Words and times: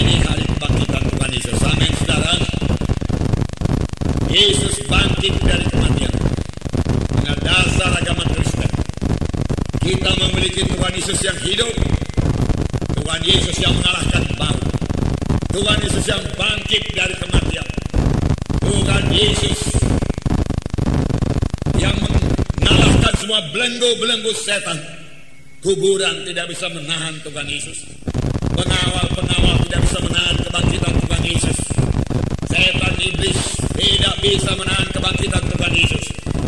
ini 0.00 0.16
hari 0.24 0.44
kebangkitan 0.48 1.02
Tuhan 1.12 1.30
Yesus. 1.36 1.58
Amin, 1.60 1.92
saudara. 2.00 2.32
Yesus 4.32 4.74
bangkit 4.88 5.34
dari 5.44 5.64
kematian. 5.68 6.14
Dengan 7.20 7.38
dasar 7.44 7.90
agama 8.00 8.24
Kristen. 8.32 8.70
Kita 9.84 10.10
memiliki 10.16 10.64
Tuhan 10.64 10.92
Yesus 10.96 11.20
yang 11.20 11.36
hidup. 11.44 11.74
Tuhan 12.96 13.20
Yesus 13.26 13.56
yang 13.60 13.74
mengalahkan 13.76 14.24
maut. 14.40 14.62
Tuhan 15.52 15.76
Yesus 15.84 16.04
yang 16.08 16.22
bangkit 16.32 16.84
dari 16.96 17.14
kematian. 17.20 17.68
Tuhan 18.64 19.04
Yesus 19.12 19.58
yang 21.76 21.96
mengalahkan 22.00 23.14
semua 23.20 23.40
belenggu-belenggu 23.52 24.32
setan. 24.32 24.78
Kuburan 25.60 26.24
tidak 26.24 26.48
bisa 26.48 26.72
menahan 26.72 27.12
Tuhan 27.20 27.44
Yesus. 27.44 27.84
Pengawal-pengawal 28.56 29.60
bisa 29.90 30.06
menahan 30.06 30.38
kebangkitan 30.38 30.94
Tuhan 31.02 31.22
Yesus. 31.26 31.58
Setan 32.46 32.94
iblis 33.02 33.38
tidak 33.74 34.14
bisa 34.22 34.54
menahan 34.54 34.86
kebangkitan 34.94 35.42
Tuhan 35.50 35.72
Yesus. 35.74 36.04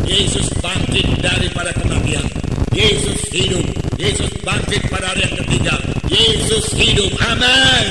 Yesus 0.07 0.47
bangkit 0.63 1.03
daripada 1.19 1.75
kematian. 1.75 2.23
Yesus 2.71 3.19
hidup. 3.35 3.67
Yesus 3.99 4.31
bangkit 4.47 4.87
pada 4.87 5.11
hari 5.11 5.27
yang 5.27 5.35
ketiga. 5.43 5.75
Yesus 6.07 6.71
hidup. 6.71 7.11
Amin. 7.19 7.87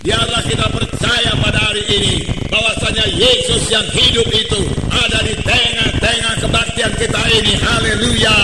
Biarlah 0.00 0.40
kita 0.48 0.72
percaya 0.72 1.36
pada 1.36 1.60
hari 1.60 1.84
ini 1.92 2.14
bahwasanya 2.48 3.04
Yesus 3.12 3.68
yang 3.68 3.84
hidup 3.92 4.28
itu 4.32 4.72
ada 4.88 5.20
di 5.20 5.36
tengah-tengah 5.36 6.34
kebaktian 6.40 6.92
kita 6.96 7.20
ini. 7.28 7.60
Haleluya. 7.60 8.38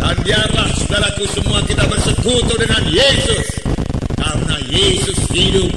Dan 0.00 0.16
biarlah 0.24 0.75
saudaraku 0.96 1.28
semua 1.28 1.60
kita 1.68 1.84
bersekutu 1.92 2.56
dengan 2.56 2.80
Yesus. 2.88 3.60
Karena 4.16 4.56
Yesus 4.64 5.28
hidup, 5.28 5.68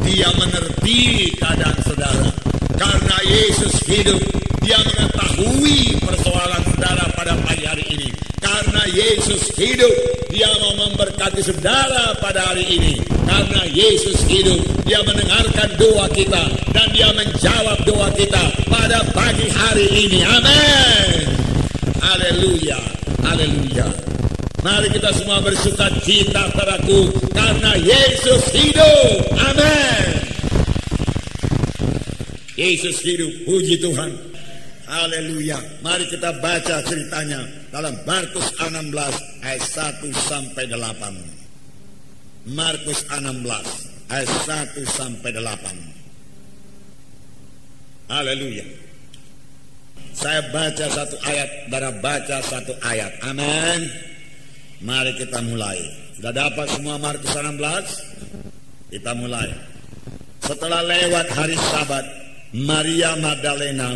dia 0.00 0.32
mengerti 0.40 1.28
keadaan 1.36 1.76
saudara. 1.84 2.32
Karena 2.80 3.16
Yesus 3.28 3.84
hidup, 3.84 4.16
dia 4.64 4.80
mengetahui 4.80 6.00
persoalan 6.00 6.64
saudara 6.72 7.04
pada 7.12 7.36
pagi 7.44 7.68
hari 7.68 7.84
ini. 7.84 8.08
Karena 8.40 8.80
Yesus 8.88 9.52
hidup, 9.60 9.92
dia 10.32 10.48
mau 10.64 10.88
memberkati 10.88 11.44
saudara 11.44 12.16
pada 12.16 12.40
hari 12.40 12.64
ini. 12.64 12.96
Karena 13.28 13.68
Yesus 13.68 14.24
hidup, 14.24 14.88
dia 14.88 15.04
mendengarkan 15.04 15.68
doa 15.76 16.08
kita. 16.16 16.48
Dan 16.72 16.88
dia 16.96 17.12
menjawab 17.12 17.76
doa 17.84 18.08
kita 18.16 18.40
pada 18.72 19.04
pagi 19.12 19.52
hari 19.52 20.08
ini. 20.08 20.24
Amin. 20.24 21.28
Haleluya. 22.00 22.80
Haleluya. 23.20 24.11
Mari 24.62 24.94
kita 24.94 25.10
semua 25.10 25.42
bersuka 25.42 25.90
cita 26.06 26.46
padaku 26.54 27.10
karena 27.34 27.74
Yesus 27.82 28.46
hidup. 28.54 29.34
Amin. 29.34 30.22
Yesus 32.54 33.02
hidup. 33.02 33.42
Puji 33.42 33.82
Tuhan. 33.82 34.14
Haleluya. 34.86 35.58
Mari 35.82 36.06
kita 36.06 36.38
baca 36.38 36.78
ceritanya 36.86 37.42
dalam 37.74 37.90
Markus 38.06 38.54
16 38.54 38.94
ayat 39.42 39.62
1 39.66 40.30
sampai 40.30 40.70
8. 40.70 42.54
Markus 42.54 43.02
16 43.10 44.14
ayat 44.14 44.30
1 44.46 44.78
sampai 44.86 45.42
8. 45.42 48.14
Haleluya. 48.14 48.62
Saya 50.14 50.38
baca 50.54 50.86
satu 50.86 51.18
ayat, 51.26 51.66
darah 51.66 51.98
baca 51.98 52.38
satu 52.46 52.78
ayat. 52.86 53.10
Amin. 53.26 54.11
Mari 54.82 55.14
kita 55.14 55.38
mulai. 55.46 55.78
Sudah 56.18 56.34
dapat 56.34 56.66
semua 56.74 56.98
Markus 56.98 57.30
16? 57.30 58.90
Kita 58.90 59.14
mulai. 59.14 59.46
Setelah 60.42 60.82
lewat 60.82 61.30
hari 61.30 61.54
Sabat, 61.54 62.02
Maria 62.50 63.14
Magdalena 63.14 63.94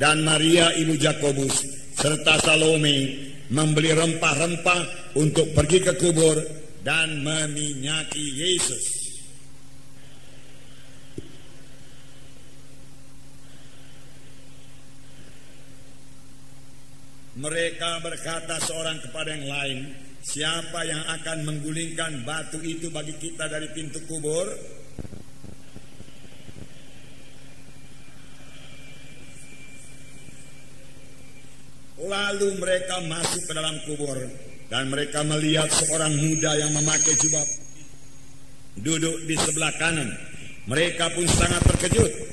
dan 0.00 0.24
Maria 0.24 0.72
ibu 0.80 0.96
Jakobus 0.96 1.68
serta 1.92 2.40
Salome 2.40 3.28
membeli 3.52 3.92
rempah-rempah 3.92 5.12
untuk 5.20 5.52
pergi 5.52 5.84
ke 5.84 5.92
kubur 6.00 6.40
dan 6.80 7.20
meminyaki 7.20 8.24
Yesus. 8.40 8.84
Mereka 17.32 18.00
berkata 18.04 18.60
seorang 18.60 19.00
kepada 19.00 19.32
yang 19.32 19.48
lain, 19.48 19.78
siapa 20.22 20.86
yang 20.86 21.02
akan 21.10 21.38
menggulingkan 21.44 22.22
batu 22.22 22.62
itu 22.62 22.88
bagi 22.94 23.12
kita 23.18 23.50
dari 23.50 23.68
pintu 23.74 23.98
kubur? 24.06 24.46
Lalu 32.02 32.48
mereka 32.58 32.98
masuk 33.06 33.42
ke 33.46 33.52
dalam 33.54 33.76
kubur 33.86 34.18
dan 34.72 34.90
mereka 34.90 35.22
melihat 35.22 35.70
seorang 35.70 36.10
muda 36.16 36.50
yang 36.58 36.72
memakai 36.74 37.14
jubah 37.18 37.46
duduk 38.80 39.16
di 39.28 39.36
sebelah 39.36 39.70
kanan. 39.76 40.08
Mereka 40.66 41.12
pun 41.14 41.26
sangat 41.28 41.62
terkejut. 41.66 42.32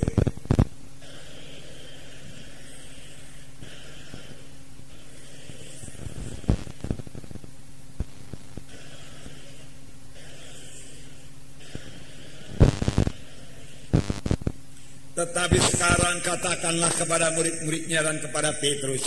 Tetapi 15.19 15.68
sekarang 15.79 16.19
katakanlah 16.19 16.91
kepada 16.91 17.31
murid-muridnya 17.39 18.03
dan 18.03 18.19
kepada 18.19 18.51
Petrus, 18.59 18.99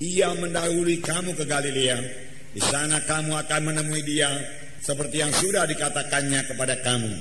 ia 0.00 0.32
mendahului 0.32 1.04
kamu 1.04 1.36
ke 1.36 1.44
Galilea. 1.44 2.00
Di 2.56 2.64
sana 2.64 3.04
kamu 3.04 3.36
akan 3.36 3.60
menemui 3.68 4.00
dia 4.08 4.32
seperti 4.80 5.20
yang 5.20 5.28
sudah 5.36 5.68
dikatakannya 5.68 6.48
kepada 6.48 6.80
kamu. 6.80 7.12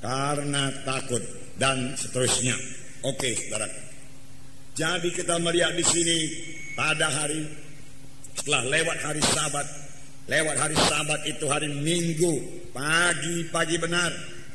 Karena 0.00 0.72
takut 0.88 1.20
dan 1.60 1.92
seterusnya. 2.00 2.56
Oke, 3.04 3.36
saudara. 3.36 3.68
Jadi 4.72 5.12
kita 5.12 5.36
melihat 5.36 5.76
di 5.76 5.84
sini 5.84 6.18
pada 6.72 7.12
hari 7.12 7.63
setelah 8.36 8.62
lewat 8.66 8.98
hari 9.02 9.22
Sabat, 9.22 9.66
lewat 10.26 10.56
hari 10.58 10.76
Sabat 10.76 11.20
itu 11.26 11.46
hari 11.46 11.70
Minggu, 11.70 12.34
pagi-pagi 12.74 13.76
benar, 13.78 14.10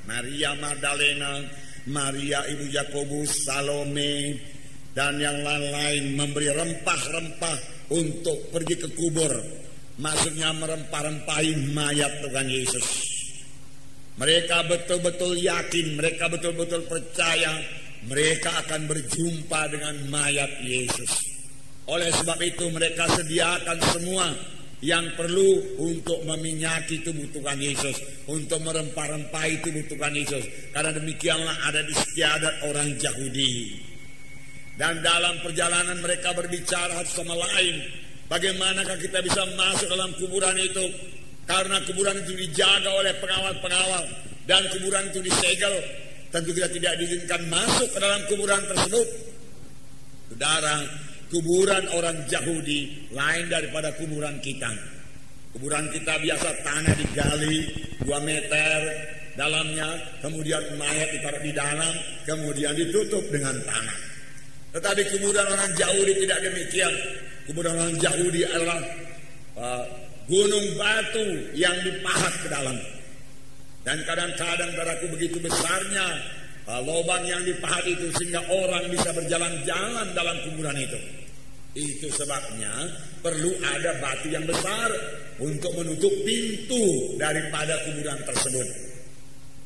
Maria 0.05 0.53
Magdalena, 0.57 1.43
Maria 1.89 2.43
Ibu 2.45 2.65
Yakobus, 2.69 3.47
Salome, 3.47 4.37
dan 4.93 5.15
yang 5.21 5.39
lain-lain 5.41 6.17
memberi 6.17 6.51
rempah-rempah 6.51 7.57
untuk 7.93 8.51
pergi 8.51 8.75
ke 8.77 8.89
kubur. 8.93 9.31
Maksudnya 9.99 10.55
merempah-rempahi 10.55 11.75
mayat 11.75 12.23
Tuhan 12.23 12.47
Yesus. 12.47 12.87
Mereka 14.19 14.67
betul-betul 14.67 15.39
yakin, 15.39 15.95
mereka 15.95 16.27
betul-betul 16.27 16.87
percaya 16.87 17.55
mereka 18.07 18.63
akan 18.63 18.87
berjumpa 18.87 19.59
dengan 19.71 19.95
mayat 20.07 20.63
Yesus. 20.63 21.38
Oleh 21.89 22.13
sebab 22.13 22.37
itu 22.45 22.69
mereka 22.69 23.09
sediakan 23.09 23.77
semua 23.89 24.29
yang 24.79 25.03
perlu 25.17 25.81
untuk 25.81 26.23
meminyaki 26.23 27.03
tubuh 27.03 27.25
Tuhan 27.35 27.59
Yesus, 27.59 27.97
untuk 28.29 28.61
merempah-rempahi 28.63 29.65
tubuh 29.65 29.83
Tuhan 29.89 30.13
Yesus. 30.15 30.45
Karena 30.71 30.95
demikianlah 30.95 31.55
ada 31.67 31.81
di 31.83 31.91
istiadat 31.91 32.69
orang 32.69 32.95
Yahudi. 32.95 33.75
Dan 34.79 35.03
dalam 35.03 35.43
perjalanan 35.43 35.99
mereka 35.99 36.31
berbicara 36.31 37.03
sama 37.03 37.35
lain, 37.35 37.83
bagaimanakah 38.31 38.95
kita 38.95 39.19
bisa 39.19 39.43
masuk 39.59 39.91
dalam 39.91 40.15
kuburan 40.15 40.55
itu? 40.55 40.87
Karena 41.43 41.81
kuburan 41.83 42.15
itu 42.23 42.37
dijaga 42.37 42.87
oleh 42.93 43.11
pengawal-pengawal 43.19 44.05
dan 44.47 44.61
kuburan 44.71 45.09
itu 45.11 45.19
disegel. 45.25 45.73
Tentu 46.29 46.53
kita 46.53 46.69
tidak 46.69 46.93
diizinkan 47.01 47.41
masuk 47.49 47.89
ke 47.89 47.97
dalam 47.97 48.21
kuburan 48.29 48.61
tersebut. 48.69 49.07
Saudara, 50.29 50.85
kuburan 51.29 51.85
orang 51.93 52.25
Yahudi 52.25 53.09
lain 53.13 53.45
daripada 53.47 53.93
kuburan 53.95 54.41
kita. 54.41 54.69
Kuburan 55.53 55.89
kita 55.89 56.21
biasa 56.21 56.49
tanah 56.61 56.93
digali 56.93 57.57
2 58.05 58.09
meter 58.21 58.77
dalamnya, 59.33 59.87
kemudian 60.21 60.61
mayat 60.77 61.09
ditaruh 61.15 61.41
di 61.41 61.53
dalam, 61.55 61.93
kemudian 62.27 62.73
ditutup 62.75 63.23
dengan 63.33 63.55
tanah. 63.65 63.97
Tetapi 64.77 65.01
kuburan 65.17 65.47
orang 65.49 65.71
Yahudi 65.73 66.13
tidak 66.25 66.39
demikian. 66.45 66.93
Kuburan 67.49 67.73
orang 67.73 67.97
Yahudi 67.97 68.45
adalah 68.45 68.79
uh, 69.57 69.85
gunung 70.29 70.67
batu 70.77 71.25
yang 71.57 71.73
dipahat 71.81 72.33
ke 72.45 72.47
dalam. 72.53 72.77
Dan 73.81 73.97
kadang-kadang 74.05 74.69
daraku 74.77 75.17
begitu 75.17 75.41
besarnya 75.41 76.05
lubang 76.85 77.25
yang 77.25 77.41
dipahat 77.41 77.81
itu 77.89 78.13
sehingga 78.13 78.45
orang 78.45 78.85
bisa 78.93 79.09
berjalan-jalan 79.09 80.13
dalam 80.13 80.37
kuburan 80.45 80.77
itu. 80.77 81.18
Itu 81.77 82.09
sebabnya 82.09 82.73
perlu 83.21 83.53
ada 83.61 84.01
batu 84.01 84.27
yang 84.33 84.45
besar 84.49 84.89
untuk 85.37 85.69
menutup 85.77 86.11
pintu 86.25 87.15
daripada 87.21 87.77
kuburan 87.85 88.19
tersebut. 88.25 88.67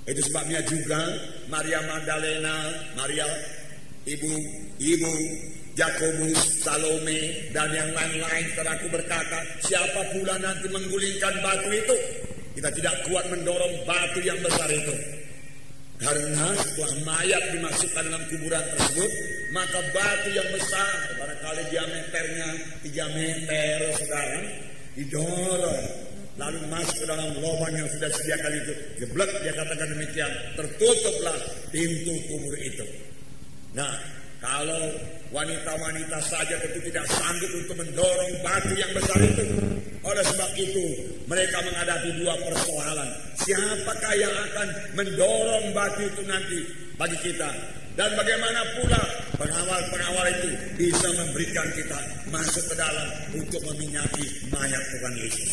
Itu 0.03 0.21
sebabnya 0.27 0.59
juga 0.67 0.99
Maria 1.47 1.79
Magdalena, 1.87 2.67
Maria 2.99 3.23
ibu 4.03 4.33
ibu 4.83 5.13
Jakobus, 5.73 6.61
Salome 6.61 7.49
dan 7.49 7.71
yang 7.73 7.89
lain-lain 7.97 8.45
teraku 8.53 8.93
berkata, 8.93 9.41
siapa 9.65 10.05
pula 10.13 10.37
nanti 10.37 10.69
menggulingkan 10.69 11.33
batu 11.41 11.69
itu? 11.73 11.97
Kita 12.53 12.69
tidak 12.77 12.95
kuat 13.09 13.25
mendorong 13.33 13.81
batu 13.81 14.21
yang 14.21 14.37
besar 14.45 14.69
itu. 14.69 15.22
Karena 16.01 16.47
setelah 16.57 16.93
mayat 17.05 17.43
dimasukkan 17.53 18.03
dalam 18.09 18.23
kuburan 18.27 18.65
tersebut, 18.75 19.11
maka 19.53 19.79
batu 19.93 20.29
yang 20.33 20.49
besar, 20.51 20.93
barangkali 21.21 21.61
diameternya 21.69 22.49
3 22.81 23.17
meter 23.17 23.77
sekarang, 24.01 24.45
didorong 24.97 25.85
lalu 26.33 26.59
masuk 26.65 26.97
ke 26.97 27.05
dalam 27.05 27.29
lubang 27.37 27.73
yang 27.77 27.85
sudah 27.93 28.09
sediakan 28.09 28.53
itu. 28.57 28.73
Jeblek 29.05 29.29
dia 29.45 29.53
katakan 29.53 29.87
demikian, 29.93 30.31
tertutuplah 30.57 31.37
pintu 31.69 32.13
kubur 32.25 32.55
itu. 32.57 32.85
Nah, 33.77 33.93
kalau 34.41 34.97
wanita-wanita 35.29 36.19
saja 36.25 36.57
tentu 36.57 36.81
tidak 36.89 37.05
sanggup 37.09 37.51
untuk 37.53 37.75
mendorong 37.85 38.33
batu 38.41 38.73
yang 38.73 38.91
besar 38.97 39.17
itu. 39.21 39.45
Oleh 40.03 40.23
sebab 40.27 40.51
itu, 40.59 40.85
mereka 41.31 41.63
menghadapi 41.63 42.09
dua 42.19 42.35
persoalan. 42.43 43.09
Siapakah 43.39 44.13
yang 44.19 44.35
akan 44.35 44.67
mendorong 44.99 45.71
batu 45.71 46.03
itu 46.03 46.21
nanti 46.27 46.59
bagi 46.99 47.17
kita? 47.23 47.49
Dan 47.93 48.09
bagaimana 48.17 48.61
pula 48.81 49.01
pengawal-pengawal 49.37 50.25
itu 50.33 50.49
bisa 50.75 51.07
memberikan 51.13 51.67
kita 51.77 51.99
masuk 52.33 52.65
ke 52.67 52.75
dalam 52.75 53.07
untuk 53.37 53.61
meminyaki 53.69 54.25
mayat 54.49 54.83
Tuhan 54.91 55.13
Yesus. 55.23 55.51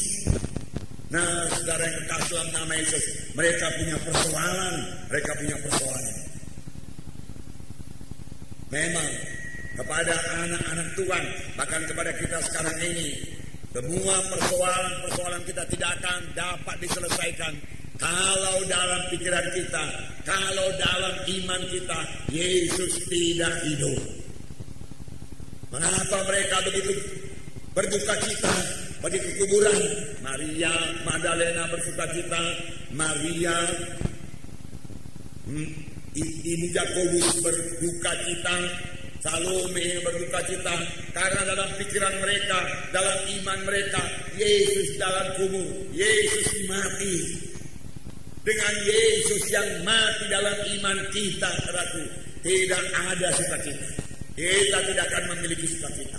Nah, 1.11 1.47
saudara 1.52 1.85
yang 1.85 1.97
kekasih 2.06 2.32
dalam 2.32 2.49
nama 2.55 2.73
Yesus, 2.79 3.05
mereka 3.35 3.67
punya 3.76 3.97
persoalan, 4.02 4.75
mereka 5.11 5.31
punya 5.37 5.56
persoalan. 5.58 6.14
Memang 8.70 9.11
kepada 9.75 10.14
anak-anak 10.47 10.88
Tuhan, 10.94 11.25
bahkan 11.58 11.82
kepada 11.91 12.11
kita 12.14 12.38
sekarang 12.47 12.79
ini, 12.79 13.08
semua 13.70 14.17
persoalan-persoalan 14.34 15.43
kita 15.46 15.62
tidak 15.70 15.90
akan 16.02 16.20
dapat 16.34 16.76
diselesaikan 16.82 17.55
kalau 18.00 18.64
dalam 18.67 19.12
pikiran 19.12 19.46
kita, 19.52 19.84
kalau 20.25 20.69
dalam 20.81 21.14
iman 21.20 21.62
kita, 21.69 21.99
Yesus 22.32 22.96
tidak 23.06 23.55
hidup. 23.69 24.00
Mengapa 25.70 26.19
mereka 26.26 26.64
begitu 26.67 26.96
berduka 27.76 28.14
cita 28.25 28.55
bagi 29.05 29.20
kuburan? 29.38 29.78
Maria 30.25 30.73
Magdalena 31.06 31.69
berduka 31.70 32.08
cita, 32.11 32.43
Maria 32.96 33.55
hmm, 35.46 35.69
Ibu 36.19 36.66
Jakobus 36.75 37.38
berduka 37.38 38.12
cita, 38.26 38.56
Salome 39.20 40.00
berduka 40.00 40.40
cita 40.49 40.72
karena 41.12 41.44
dalam 41.44 41.69
pikiran 41.76 42.14
mereka, 42.25 42.58
dalam 42.88 43.19
iman 43.28 43.58
mereka, 43.69 44.00
Yesus 44.32 44.96
dalam 44.96 45.37
kubur, 45.37 45.69
Yesus 45.93 46.64
mati. 46.64 47.17
Dengan 48.40 48.75
Yesus 48.88 49.44
yang 49.52 49.84
mati 49.84 50.25
dalam 50.32 50.56
iman 50.56 50.99
kita, 51.12 51.52
saudaraku, 51.52 52.05
tidak 52.40 52.81
ada 52.96 53.28
sukacita. 53.37 53.88
Kita 54.32 54.78
tidak 54.88 55.05
akan 55.12 55.25
memiliki 55.37 55.69
sukacita. 55.69 56.16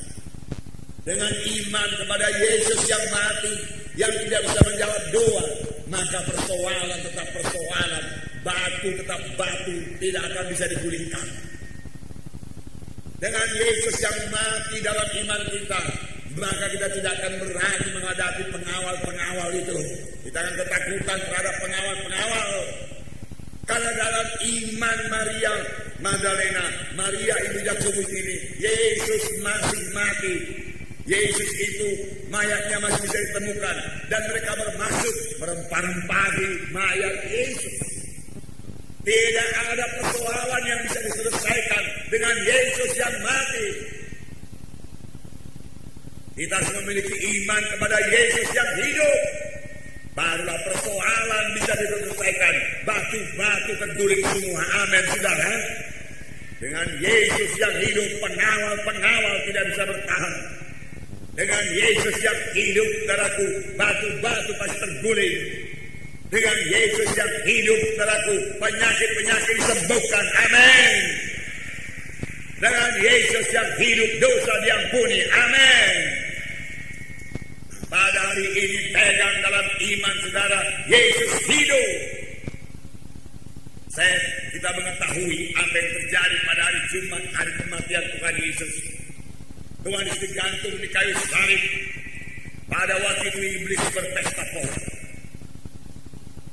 Dengan 1.01 1.33
iman 1.33 1.89
kepada 2.05 2.27
Yesus 2.37 2.85
yang 2.85 3.05
mati, 3.09 3.53
yang 3.97 4.13
tidak 4.29 4.45
bisa 4.45 4.61
menjawab 4.61 5.03
doa, 5.09 5.45
maka 5.89 6.21
persoalan 6.29 6.99
tetap 7.01 7.27
persoalan, 7.33 8.05
batu 8.45 8.89
tetap 8.93 9.21
batu 9.33 9.77
tidak 9.97 10.21
akan 10.29 10.45
bisa 10.53 10.69
digulingkan. 10.69 11.25
Dengan 13.21 13.47
Yesus 13.53 14.01
yang 14.01 14.17
mati 14.33 14.81
dalam 14.81 15.05
iman 15.05 15.41
kita, 15.53 15.81
maka 16.41 16.65
kita 16.73 16.89
tidak 16.89 17.13
akan 17.21 17.33
berani 17.37 17.87
menghadapi 17.93 18.43
pengawal-pengawal 18.49 19.49
itu. 19.61 19.77
Kita 20.25 20.41
akan 20.41 20.55
ketakutan 20.57 21.19
terhadap 21.29 21.55
pengawal-pengawal. 21.61 22.49
Karena 23.69 23.91
dalam 23.93 24.27
iman 24.41 24.97
Maria 25.13 25.53
Magdalena, 26.01 26.65
Maria 26.97 27.35
ibu 27.45 27.61
Yakobus 27.61 28.09
ini, 28.09 28.35
Yesus 28.57 29.23
masih 29.45 29.83
mati. 29.93 30.35
Yesus 31.05 31.51
itu 31.61 31.89
mayatnya 32.33 32.81
masih 32.81 33.05
bisa 33.05 33.17
ditemukan 33.21 33.75
dan 34.09 34.21
mereka 34.33 34.51
bermaksud 34.57 35.15
merempah-rempahi 35.37 36.49
mayat 36.73 37.15
Yesus. 37.29 37.77
Tidak 39.05 39.49
ada 39.69 39.85
persoalan 40.01 40.61
yang 40.65 40.79
bisa 40.89 40.99
diselesaikan 41.05 41.85
dengan 42.11 42.35
Yesus 42.43 42.91
yang 42.99 43.15
mati. 43.23 43.67
Kita 46.35 46.53
harus 46.59 46.73
memiliki 46.83 47.15
iman 47.15 47.63
kepada 47.75 47.97
Yesus 48.11 48.47
yang 48.51 48.69
hidup. 48.83 49.19
Barulah 50.11 50.59
persoalan 50.67 51.45
bisa 51.55 51.71
diselesaikan. 51.71 52.55
Batu-batu 52.83 53.71
terguling 53.79 54.23
semua. 54.27 54.63
Amin, 54.83 55.03
saudara. 55.15 55.55
Dengan 56.59 56.87
Yesus 56.99 57.51
yang 57.57 57.75
hidup, 57.79 58.09
pengawal-pengawal 58.19 59.35
tidak 59.47 59.63
bisa 59.71 59.83
bertahan. 59.87 60.35
Dengan 61.31 61.63
Yesus 61.71 62.15
yang 62.19 62.39
hidup, 62.51 62.89
saudaraku, 63.07 63.45
batu-batu 63.79 64.51
pasti 64.59 64.77
terguling. 64.83 65.35
Dengan 66.27 66.57
Yesus 66.67 67.09
yang 67.15 67.31
hidup 67.47 67.79
saudaraku, 67.95 68.35
penyakit-penyakit 68.59 69.55
disembuhkan. 69.63 70.25
Amin. 70.43 71.30
Dengan 72.61 72.93
Yesus 73.01 73.45
yang 73.49 73.69
hidup 73.81 74.11
dosa 74.21 74.53
diampuni. 74.61 75.17
Amin. 75.33 75.95
Pada 77.89 78.21
hari 78.21 78.45
ini 78.53 78.79
pegang 78.93 79.35
dalam 79.41 79.65
iman 79.65 80.15
saudara, 80.21 80.61
Yesus 80.85 81.31
hidup. 81.49 81.89
Saya 83.91 84.15
kita 84.53 84.69
mengetahui 84.77 85.51
apa 85.57 85.75
yang 85.75 85.89
terjadi 85.99 86.37
pada 86.47 86.61
hari 86.63 86.79
Jumat, 86.93 87.23
hari 87.33 87.51
kematian 87.65 88.03
Tuhan 88.15 88.35
Yesus. 88.37 88.73
Tuhan 89.81 90.03
Yesus 90.05 90.21
digantung 90.21 90.75
di 90.77 90.87
kayu 90.93 91.13
salib. 91.33 91.63
Pada 92.69 92.93
waktu 92.93 93.25
itu 93.25 93.39
iblis 93.57 93.83
berpesta 93.89 94.43
pora. 94.53 94.79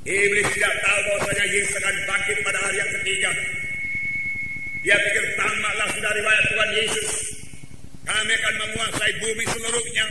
Iblis 0.09 0.47
tidak 0.57 0.73
tahu 0.81 0.99
bahwasanya 1.05 1.45
Yesus 1.53 1.77
akan 1.77 1.95
bangkit 2.09 2.37
pada 2.41 2.59
hari 2.65 2.77
yang 2.81 2.91
ketiga. 2.97 3.31
Dia 4.79 4.95
pikir 4.95 5.25
tamatlah 5.35 5.89
sudah 5.91 6.11
riwayat 6.15 6.43
Tuhan 6.55 6.71
Yesus. 6.71 7.09
Kami 8.07 8.31
akan 8.31 8.55
menguasai 8.63 9.13
bumi 9.19 9.45
seluruhnya. 9.51 10.07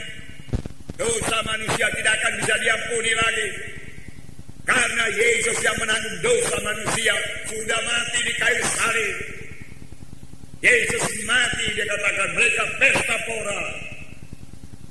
Dosa 1.01 1.39
manusia 1.47 1.89
tidak 1.97 2.13
akan 2.21 2.33
bisa 2.45 2.55
diampuni 2.61 3.13
lagi. 3.17 3.49
Karena 4.69 5.05
Yesus 5.09 5.57
yang 5.65 5.73
menanggung 5.81 6.19
dosa 6.21 6.57
manusia 6.61 7.15
sudah 7.49 7.81
mati 7.81 8.19
di 8.29 8.35
kayu 8.37 8.65
salib. 8.77 9.17
Yesus 10.61 11.07
mati 11.25 11.67
dia 11.73 11.89
katakan 11.89 12.29
mereka 12.37 12.65
pesta 12.77 13.17
pora. 13.25 13.61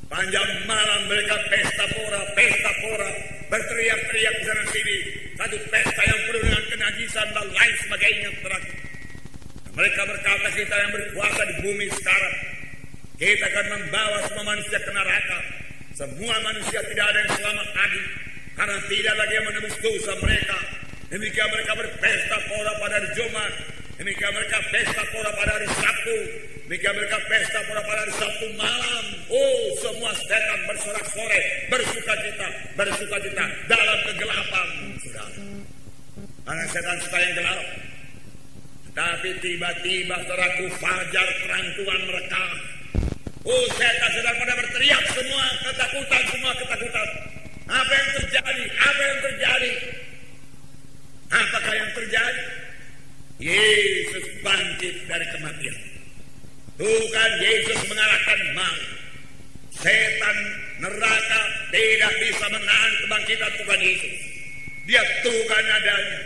Panjang 0.07 0.51
malam 0.65 1.01
mereka 1.05 1.37
pesta 1.53 1.85
pora, 1.93 2.21
pesta 2.33 2.71
pora, 2.81 3.09
berteriak-teriak 3.53 4.35
di 4.41 4.43
sana 4.47 4.63
sini. 4.73 4.97
Satu 5.37 5.57
pesta 5.69 6.01
yang 6.01 6.21
penuh 6.25 6.41
dengan 6.49 6.63
kenajisan 6.73 7.27
dan 7.29 7.47
lain 7.53 7.75
sebagainya. 7.85 8.29
Mereka 9.77 10.01
berkata 10.09 10.47
kita 10.57 10.73
yang 10.73 10.89
berkuasa 10.89 11.41
di 11.53 11.55
bumi 11.61 11.85
sekarang. 11.93 12.35
Kita 13.13 13.45
akan 13.45 13.65
membawa 13.77 14.17
semua 14.25 14.45
manusia 14.49 14.77
ke 14.81 14.89
neraka. 14.89 15.39
Semua 15.93 16.35
manusia 16.41 16.81
tidak 16.81 17.05
ada 17.05 17.19
yang 17.21 17.31
selamat 17.37 17.69
lagi. 17.77 18.03
Karena 18.57 18.77
tidak 18.89 19.15
lagi 19.21 19.33
yang 19.37 19.45
menebus 19.45 19.75
dosa 19.77 20.13
mereka. 20.17 20.57
Demikian 21.13 21.49
mereka 21.53 21.71
berpesta 21.77 22.37
pora 22.49 22.73
pada 22.81 22.93
hari 22.97 23.09
Jumat. 23.13 23.53
Demikian 24.01 24.31
mereka 24.33 24.57
pesta 24.73 25.01
pora 25.13 25.29
pada 25.37 25.51
hari 25.61 25.69
Sabtu. 25.69 26.17
Demikian 26.65 26.93
mereka 26.97 27.17
pesta 27.29 27.59
pora 27.69 27.81
pada 27.85 27.99
hari 28.01 28.13
Sabtu 28.17 28.45
malam. 28.57 29.05
Oh, 29.29 29.61
semua 29.77 30.09
setan 30.17 30.59
bersorak-sorai, 30.65 31.43
bersuka 31.69 32.13
cita, 32.25 32.47
bersuka 32.73 33.17
cita 33.21 33.45
dalam 33.69 33.97
kegelapan. 34.09 34.67
Saudara. 35.05 35.37
Karena 36.49 36.65
setan 36.65 36.97
suka 36.97 37.17
yang 37.21 37.33
gelap. 37.37 37.61
Tapi 38.97 39.29
tiba-tiba 39.45 40.17
saudaraku 40.25 40.73
fajar 40.81 41.27
terang 41.45 41.69
Tuhan 41.77 42.01
mereka. 42.09 42.43
Oh, 43.45 43.65
setan 43.77 44.09
sedang 44.09 44.35
pada 44.41 44.57
berteriak 44.57 45.03
semua 45.13 45.45
ketakutan, 45.61 46.23
semua 46.33 46.51
ketakutan. 46.57 47.09
Apa 47.69 47.93
yang 47.93 48.09
terjadi? 48.17 48.63
Apa 48.73 49.01
yang 49.05 49.19
terjadi? 49.21 49.71
Apakah 51.29 51.73
yang 51.77 51.91
terjadi? 51.93 52.43
Yesus 53.37 54.25
bangkit 54.41 54.95
dari 55.05 55.25
kematian. 55.29 55.77
Tuhan 56.81 57.31
Yesus 57.37 57.79
mengalahkan 57.93 58.39
maut. 58.57 58.83
Setan 59.77 60.37
neraka 60.81 61.41
tidak 61.69 62.13
bisa 62.25 62.45
menahan 62.49 62.91
kebangkitan 63.05 63.51
Tuhan 63.61 63.77
Yesus. 63.77 64.15
Dia 64.89 65.05
Tuhan 65.21 65.63
adanya. 65.69 66.19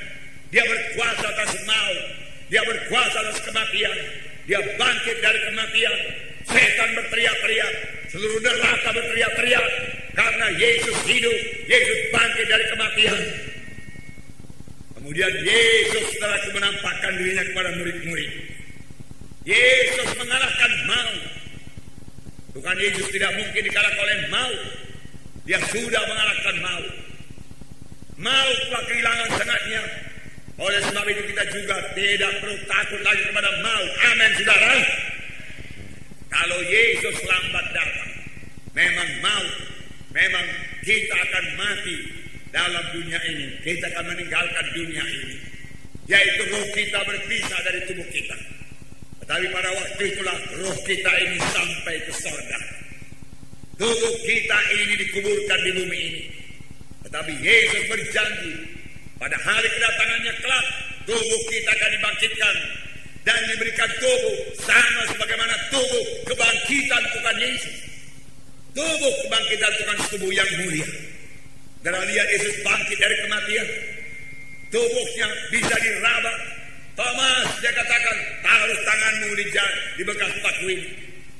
Dia 0.55 0.63
berkuasa 0.63 1.25
atas 1.35 1.51
maut. 1.67 2.20
Dia 2.51 2.59
berkuasa 2.67 3.17
atas 3.23 3.39
kematian. 3.47 3.95
Dia 4.43 4.59
bangkit 4.75 5.17
dari 5.23 5.39
kematian. 5.47 5.97
Setan 6.43 6.89
berteriak-teriak. 6.99 7.73
Seluruh 8.11 8.43
neraka 8.43 8.91
berteriak-teriak. 8.91 9.67
Karena 10.11 10.47
Yesus 10.59 10.97
hidup. 11.07 11.37
Yesus 11.63 11.99
bangkit 12.11 12.45
dari 12.51 12.65
kematian. 12.75 13.21
Kemudian 14.99 15.31
Yesus 15.47 16.03
setelah 16.11 16.37
itu 16.43 16.49
menampakkan 16.51 17.11
dirinya 17.15 17.43
kepada 17.47 17.69
murid-murid. 17.79 18.31
Yesus 19.47 20.09
mengalahkan 20.19 20.71
maut. 20.91 21.23
Tuhan 22.51 22.77
Yesus 22.83 23.07
tidak 23.15 23.31
mungkin 23.39 23.61
dikalahkan 23.63 24.01
oleh 24.03 24.17
maut. 24.27 24.61
Dia 25.47 25.59
sudah 25.71 26.03
mengalahkan 26.03 26.55
maut. 26.59 26.93
Maut 28.19 28.57
telah 28.67 28.83
kehilangan 28.91 29.29
sengatnya. 29.39 30.10
Oleh 30.61 30.77
sebab 30.85 31.05
itu 31.09 31.25
kita 31.33 31.43
juga 31.49 31.73
tidak 31.97 32.31
perlu 32.37 32.53
takut 32.69 33.01
lagi 33.01 33.23
kepada 33.25 33.49
maut. 33.65 33.91
Amin 34.13 34.31
saudara. 34.37 34.77
Kalau 36.29 36.59
Yesus 36.69 37.17
lambat 37.25 37.65
datang. 37.73 38.11
Memang 38.77 39.09
maut. 39.25 39.53
Memang 40.13 40.45
kita 40.85 41.17
akan 41.17 41.45
mati 41.57 41.97
dalam 42.53 42.85
dunia 42.93 43.17
ini. 43.25 43.57
Kita 43.65 43.89
akan 43.89 44.05
meninggalkan 44.13 44.65
dunia 44.77 45.01
ini. 45.01 45.35
Yaitu 46.05 46.43
roh 46.53 46.67
kita 46.77 46.99
berpisah 47.09 47.59
dari 47.65 47.81
tubuh 47.89 48.05
kita. 48.13 48.37
Tetapi 49.25 49.45
pada 49.49 49.69
waktu 49.73 50.03
itulah 50.13 50.37
roh 50.61 50.77
kita 50.85 51.11
ini 51.25 51.41
sampai 51.41 51.95
ke 52.05 52.13
sorga. 52.13 52.59
Tubuh 53.81 54.15
kita 54.29 54.59
ini 54.77 54.93
dikuburkan 55.09 55.59
di 55.65 55.71
bumi 55.73 55.99
ini. 56.05 56.23
Tetapi 57.09 57.33
Yesus 57.41 57.83
berjanji 57.89 58.53
pada 59.21 59.37
hari 59.37 59.69
kedatangannya 59.69 60.33
kelak 60.41 60.65
tubuh 61.05 61.41
kita 61.53 61.69
akan 61.69 61.89
dibangkitkan 61.93 62.55
dan 63.21 63.37
diberikan 63.53 63.89
tubuh 64.01 64.37
sama 64.65 65.01
sebagaimana 65.13 65.53
tubuh 65.69 66.05
kebangkitan 66.25 67.03
Tuhan 67.13 67.37
Yesus. 67.37 67.75
Tubuh 68.73 69.13
kebangkitan 69.27 69.71
Tuhan 69.77 69.97
tubuh 70.09 70.31
yang 70.33 70.49
mulia. 70.65 70.89
Dan 71.85 71.93
lihat 72.01 72.27
Yesus 72.33 72.65
bangkit 72.65 72.97
dari 72.97 73.15
kematian. 73.21 73.67
Tubuhnya 74.73 75.27
bisa 75.53 75.75
diraba. 75.77 76.33
Thomas 76.97 77.47
dia 77.61 77.71
katakan, 77.77 78.17
taruh 78.41 78.79
tanganmu 78.89 79.29
di, 79.37 79.45
di 79.97 80.03
bekas 80.05 80.33
paku 80.41 80.65
ini. 80.65 80.85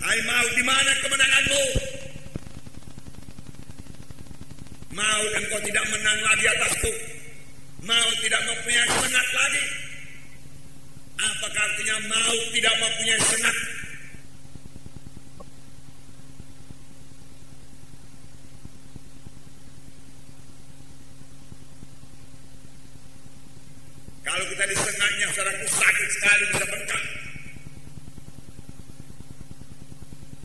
Hai 0.00 0.18
maut, 0.24 0.52
di 0.56 0.64
mana 0.64 0.92
kemenanganmu? 1.04 1.64
Maut 4.96 5.32
engkau 5.36 5.60
tidak 5.60 5.84
menang 5.92 6.18
lagi 6.24 6.44
atasku. 6.48 6.92
Maut 7.84 8.16
tidak 8.24 8.42
mempunyai 8.48 8.88
sengat 8.88 9.28
lagi. 9.36 9.64
Apakah 11.20 11.62
artinya 11.68 11.96
maut 12.08 12.44
tidak 12.56 12.74
mempunyai 12.80 13.20
sengat? 13.28 13.56
Kalau 24.24 24.44
kita 24.46 24.64
disengatnya, 24.64 25.26
saudaraku 25.36 25.66
sakit 25.68 26.08
sekali 26.16 26.44
bisa 26.54 26.64
berkah. 26.70 27.04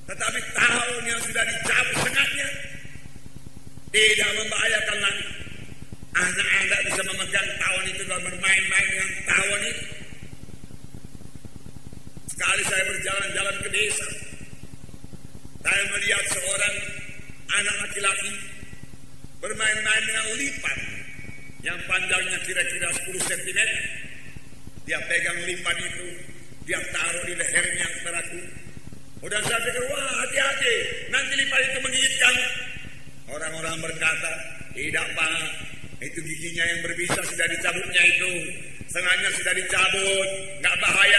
Tetapi 0.06 0.40
tahun 0.54 1.02
yang 1.06 1.22
sudah 1.22 1.44
dicabut 1.46 1.98
sengatnya 2.02 2.50
tidak 3.94 4.30
membahayakan 4.38 4.98
lagi. 5.02 5.28
Anak-anak 6.16 6.80
bisa 6.88 7.02
memegang 7.04 7.50
tahun 7.60 7.84
itu 7.92 8.04
dan 8.08 8.20
bermain-main 8.24 8.88
dengan 8.90 9.12
tahun 9.28 9.62
itu. 9.70 9.86
Sekali 12.32 12.62
saya 12.68 12.84
berjalan-jalan 12.90 13.56
ke 13.64 13.70
desa, 13.72 14.10
saya 15.64 15.84
melihat 15.94 16.24
seorang 16.36 16.76
anak 17.54 17.76
laki-laki 17.86 18.32
bermain-main 19.40 20.04
dengan 20.04 20.26
lipan 20.36 20.80
yang 21.66 21.80
panjangnya 21.90 22.40
kira-kira 22.46 22.88
10 22.94 23.20
cm. 23.26 23.60
Dia 24.86 25.02
pegang 25.10 25.40
lipan 25.50 25.78
itu, 25.82 26.08
dia 26.70 26.78
taruh 26.94 27.24
di 27.26 27.34
lehernya 27.34 27.88
saudaraku. 28.00 28.40
Udah 29.26 29.42
saya 29.42 29.58
pikir, 29.66 29.84
wah 29.90 30.12
hati-hati, 30.22 30.76
nanti 31.10 31.34
lipan 31.34 31.62
itu 31.66 31.80
menggigit 31.82 32.14
kamu. 32.22 32.46
Orang-orang 33.34 33.82
berkata, 33.82 34.32
tidak 34.78 35.08
pak, 35.18 35.34
itu 36.06 36.20
giginya 36.22 36.62
yang 36.70 36.80
berbisa 36.86 37.18
sudah 37.26 37.48
dicabutnya 37.50 38.04
itu. 38.06 38.32
Sengaja 38.86 39.30
sudah 39.34 39.54
dicabut, 39.58 40.30
nggak 40.62 40.76
bahaya 40.78 41.18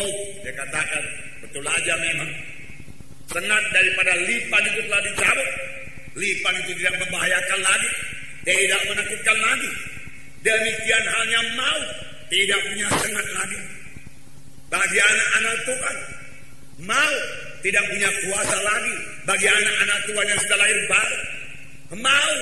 itu. 0.00 0.08
Dia 0.40 0.52
katakan, 0.56 1.04
betul 1.44 1.64
aja 1.68 1.94
memang. 2.00 2.30
Sengat 3.30 3.64
daripada 3.70 4.12
lipan 4.24 4.62
itu 4.64 4.80
telah 4.88 5.02
dicabut. 5.04 5.50
Lipan 6.18 6.54
itu 6.66 6.72
tidak 6.82 6.94
membahayakan 7.06 7.60
lagi, 7.62 7.90
tidak 8.42 8.80
menakutkan 8.90 9.38
lagi. 9.38 9.70
Demikian 10.40 11.04
halnya 11.04 11.40
maut, 11.54 11.84
tidak 12.32 12.60
punya 12.64 12.88
sengat 12.96 13.26
lagi. 13.36 13.60
Bagi 14.70 14.98
anak-anak 14.98 15.56
Tuhan, 15.68 15.96
maut 16.88 17.24
tidak 17.60 17.84
punya 17.92 18.08
kuasa 18.24 18.56
lagi 18.64 18.94
bagi 19.28 19.46
anak-anak 19.46 19.98
Tuhan 20.08 20.26
yang 20.26 20.40
sudah 20.40 20.58
lahir 20.58 20.78
baru. 20.88 21.18
Maut 22.00 22.40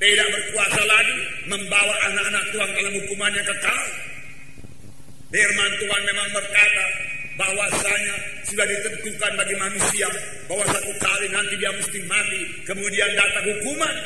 tidak 0.00 0.26
berkuasa 0.32 0.82
lagi 0.84 1.16
membawa 1.48 1.94
anak-anak 2.12 2.44
Tuhan 2.52 2.68
dalam 2.76 2.92
hukuman 3.02 3.32
yang 3.32 3.46
kekal. 3.48 3.82
Firman 5.30 5.72
Tuhan 5.78 6.02
memang 6.10 6.28
berkata 6.34 6.86
bahwasanya 7.38 8.14
sudah 8.50 8.66
ditentukan 8.66 9.32
bagi 9.38 9.54
manusia 9.54 10.10
bahwa 10.50 10.66
satu 10.66 10.90
kali 10.98 11.26
nanti 11.30 11.54
dia 11.54 11.70
mesti 11.70 12.02
mati, 12.10 12.40
kemudian 12.66 13.10
datang 13.14 13.46
hukuman. 13.46 13.96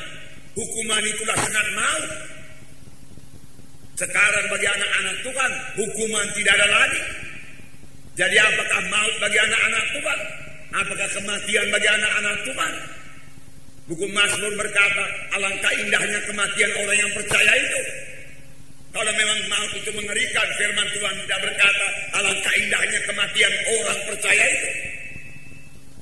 hukuman 0.55 1.03
itulah 1.03 1.35
sangat 1.35 1.67
maut. 1.75 2.07
Sekarang 3.99 4.47
bagi 4.53 4.69
anak-anak 4.71 5.17
Tuhan, 5.27 5.53
hukuman 5.83 6.27
tidak 6.39 6.53
ada 6.61 6.67
lagi. 6.71 7.03
Jadi 8.15 8.37
apakah 8.39 8.81
maut 8.87 9.15
bagi 9.19 9.39
anak-anak 9.43 9.85
Tuhan? 9.99 10.21
Apakah 10.75 11.09
kematian 11.11 11.67
bagi 11.75 11.89
anak-anak 11.91 12.37
Tuhan? 12.47 12.75
Buku 13.85 14.07
Mazmur 14.15 14.53
berkata, 14.57 15.05
alangkah 15.35 15.73
indahnya 15.77 16.21
kematian 16.31 16.71
orang 16.79 16.99
yang 17.03 17.13
percaya 17.13 17.53
itu. 17.59 17.81
Kalau 18.95 19.11
memang 19.19 19.39
maut 19.51 19.75
itu 19.75 19.91
mengerikan, 19.91 20.47
firman 20.55 20.87
Tuhan 20.95 21.15
tidak 21.27 21.41
berkata, 21.43 21.87
alangkah 22.15 22.55
indahnya 22.55 23.01
kematian 23.11 23.53
orang 23.75 23.99
percaya 24.07 24.45
itu. 24.47 24.71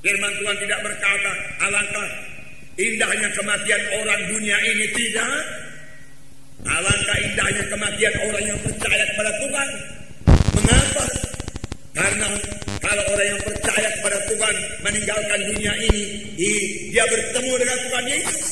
Firman 0.05 0.33
Tuhan 0.37 0.57
tidak 0.61 0.79
berkata, 0.85 1.31
alangkah 1.57 2.09
indahnya 2.77 3.29
kematian 3.33 3.81
orang 3.97 4.21
dunia 4.29 4.57
ini 4.61 4.85
tidak. 4.93 5.35
Alangkah 6.69 7.17
indahnya 7.17 7.63
kematian 7.73 8.13
orang 8.29 8.43
yang 8.45 8.59
percaya 8.61 9.03
kepada 9.09 9.31
Tuhan. 9.41 9.69
Mengapa? 10.53 11.05
Karena 11.97 12.27
kalau 12.77 13.03
orang 13.09 13.27
yang 13.27 13.41
percaya 13.41 13.89
kepada 13.99 14.17
Tuhan 14.29 14.55
meninggalkan 14.85 15.39
dunia 15.49 15.73
ini, 15.89 16.03
dia 16.93 17.03
bertemu 17.09 17.53
dengan 17.57 17.77
Tuhan 17.89 18.05
Yesus. 18.05 18.45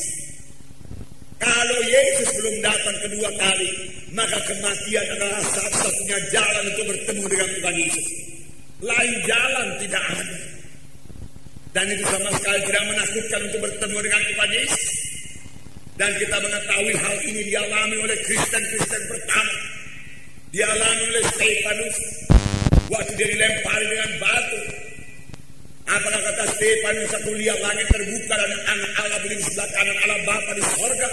Kalau 1.38 1.79
Yesus 1.86 2.29
belum 2.41 2.55
datang 2.65 2.98
kedua 3.05 3.29
kali, 3.38 3.69
maka 4.11 4.37
kematian 4.43 5.05
adalah 5.15 5.39
satu-satunya 5.39 6.17
jalan 6.35 6.63
untuk 6.75 6.85
bertemu 6.91 7.23
dengan 7.31 7.49
Tuhan 7.55 7.75
Yesus. 7.79 8.07
Lain 8.83 9.13
jalan 9.23 9.67
tidak 9.79 10.03
ada. 10.03 10.37
Dan 11.71 11.85
itu 11.87 12.03
sama 12.03 12.29
sekali 12.35 12.59
tidak 12.67 12.83
menakutkan 12.91 13.39
untuk 13.47 13.61
bertemu 13.63 13.97
dengan 14.03 14.21
Tuhan 14.27 14.51
Yesus. 14.51 14.85
Dan 15.95 16.11
kita 16.19 16.37
mengetahui 16.43 16.95
hal 16.97 17.15
ini 17.23 17.41
dialami 17.47 17.95
oleh 18.03 18.17
Kristen-Kristen 18.27 19.01
pertama. 19.07 19.55
Dialami 20.51 21.03
oleh 21.07 21.23
Stefanus. 21.31 21.97
Waktu 22.91 23.11
dia 23.15 23.27
dilempari 23.31 23.85
dengan 23.87 24.11
batu. 24.19 24.59
Apakah 25.87 26.19
kata 26.19 26.43
Stefanus 26.59 27.11
aku 27.15 27.31
lihat 27.39 27.59
langit 27.63 27.87
terbuka 27.87 28.35
dan 28.35 28.51
anak 28.75 28.91
Allah 28.99 29.19
di 29.23 29.39
sebelah 29.39 29.69
kanan 29.71 29.97
Allah 30.03 30.19
Bapa 30.27 30.51
di 30.51 30.63
sorga. 30.75 31.09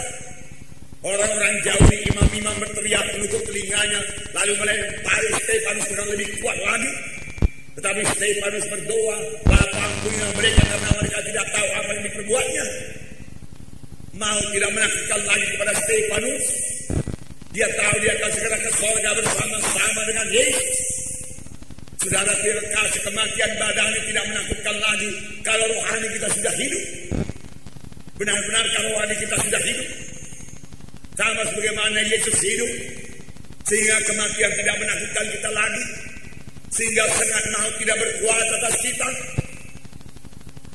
Orang-orang 0.99 1.55
jauh 1.63 1.91
imam-imam 2.11 2.55
berteriak 2.59 3.07
menutup 3.15 3.39
telinganya. 3.47 4.01
Lalu 4.35 4.53
melempari 4.59 5.29
Stefanus 5.39 5.87
dengan 5.87 6.07
lebih 6.11 6.29
kuat 6.43 6.59
lagi. 6.67 6.93
Tetapi 7.79 8.03
Stefanus 8.19 8.67
berdoa, 8.67 9.17
Bapa 9.47 9.79
ampunilah 9.79 10.31
mereka 10.35 10.63
karena 10.67 10.91
mereka 10.99 11.19
tidak 11.23 11.47
tahu 11.55 11.69
apa 11.71 11.91
yang 11.95 12.05
diperbuatnya. 12.11 12.65
Mau 14.19 14.41
tidak 14.51 14.71
menakutkan 14.75 15.21
lagi 15.23 15.47
kepada 15.55 15.73
Stefanus. 15.87 16.45
Dia 17.55 17.69
tahu 17.79 17.95
dia 18.03 18.13
akan 18.19 18.31
segera 18.35 18.59
ke 18.59 18.71
sorga 18.75 19.11
bersama-sama 19.15 20.01
dengan 20.11 20.27
Yesus. 20.35 20.69
Saudara 21.99 22.31
kasih 22.43 23.03
kematian 23.07 23.51
badan 23.59 23.91
tidak 24.07 24.25
menakutkan 24.35 24.77
lagi 24.83 25.11
kalau 25.47 25.67
rohani 25.79 26.09
kita 26.19 26.29
sudah 26.35 26.55
hidup. 26.59 26.85
Benar-benar 28.19 28.65
kalau 28.75 28.89
rohani 28.99 29.15
kita 29.15 29.37
sudah 29.39 29.63
hidup. 29.63 29.89
Sama 31.19 31.43
sebagaimana 31.51 31.99
Yesus 32.07 32.39
hidup. 32.39 32.73
Sehingga 33.67 33.97
kematian 34.07 34.55
tidak 34.55 34.77
menakutkan 34.79 35.27
kita 35.35 35.51
lagi. 35.51 35.85
Sehingga 36.71 37.05
sangat 37.11 37.45
maut 37.59 37.75
tidak 37.83 37.97
berkuasa 37.99 38.55
atas 38.63 38.77
kita. 38.87 39.09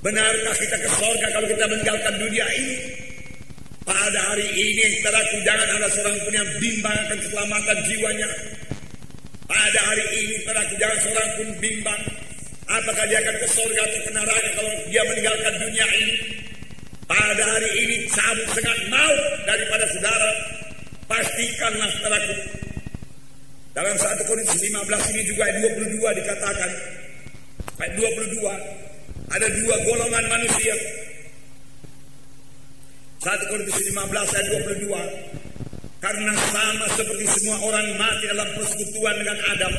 Benarkah 0.04 0.56
kita 0.60 0.76
ke 0.84 0.90
sorga 1.00 1.28
kalau 1.32 1.48
kita 1.48 1.64
meninggalkan 1.64 2.14
dunia 2.20 2.44
ini? 2.60 2.76
Pada 3.88 4.20
hari 4.20 4.48
ini, 4.52 5.00
saudaraku 5.00 5.40
jangan 5.48 5.68
ada 5.80 5.88
seorang 5.96 6.18
pun 6.28 6.34
yang 6.36 6.50
bimbang 6.60 6.98
akan 7.08 7.18
keselamatan 7.24 7.78
jiwanya. 7.88 8.30
Pada 9.48 9.80
hari 9.80 10.06
ini, 10.12 10.36
saudaraku 10.44 10.76
jangan 10.76 11.00
seorang 11.08 11.30
pun 11.40 11.48
bimbang. 11.64 12.02
Apakah 12.68 13.06
dia 13.08 13.20
akan 13.24 13.36
ke 13.40 13.48
sorga 13.48 13.82
atau 13.88 14.00
ke 14.04 14.12
neraka 14.12 14.50
kalau 14.60 14.72
dia 14.92 15.02
meninggalkan 15.08 15.54
dunia 15.56 15.88
ini? 16.04 16.16
Pada 17.04 17.44
hari 17.44 17.72
ini 17.84 17.96
cabut 18.08 18.48
sangat 18.56 18.78
maut 18.88 19.20
daripada 19.44 19.86
saudara. 19.92 20.32
Pastikanlah 21.04 21.90
saudaraku 22.00 22.64
dalam 23.74 23.98
1 23.98 24.30
Korintus 24.30 24.62
15 24.62 25.12
ini 25.18 25.22
juga 25.26 25.50
ayat 25.50 25.58
22 25.66 26.20
dikatakan. 26.22 26.72
Ayat 27.82 27.94
22. 27.98 29.34
Ada 29.34 29.48
dua 29.50 29.76
golongan 29.90 30.26
manusia. 30.30 30.78
1 33.18 33.50
Korintus 33.50 33.78
15 33.82 33.98
ayat 34.14 34.48
22. 34.78 34.94
Karena 35.98 36.34
sama 36.54 36.86
seperti 36.94 37.26
semua 37.26 37.58
orang 37.66 37.88
mati 37.98 38.30
dalam 38.30 38.50
persekutuan 38.62 39.16
dengan 39.18 39.38
Adam. 39.58 39.74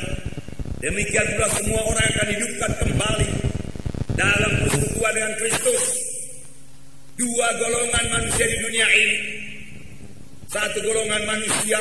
Demikian 0.82 1.26
pula 1.38 1.48
semua 1.54 1.80
orang 1.86 2.04
akan 2.18 2.28
hidupkan 2.34 2.72
kembali 2.82 3.28
dalam 4.18 4.52
persekutuan 4.66 5.12
dengan 5.14 5.32
Kristus. 5.38 6.13
Dua 7.14 7.48
golongan 7.62 8.04
manusia 8.10 8.42
di 8.42 8.56
dunia 8.58 8.86
ini. 8.90 9.18
Satu 10.50 10.82
golongan 10.82 11.22
manusia 11.22 11.78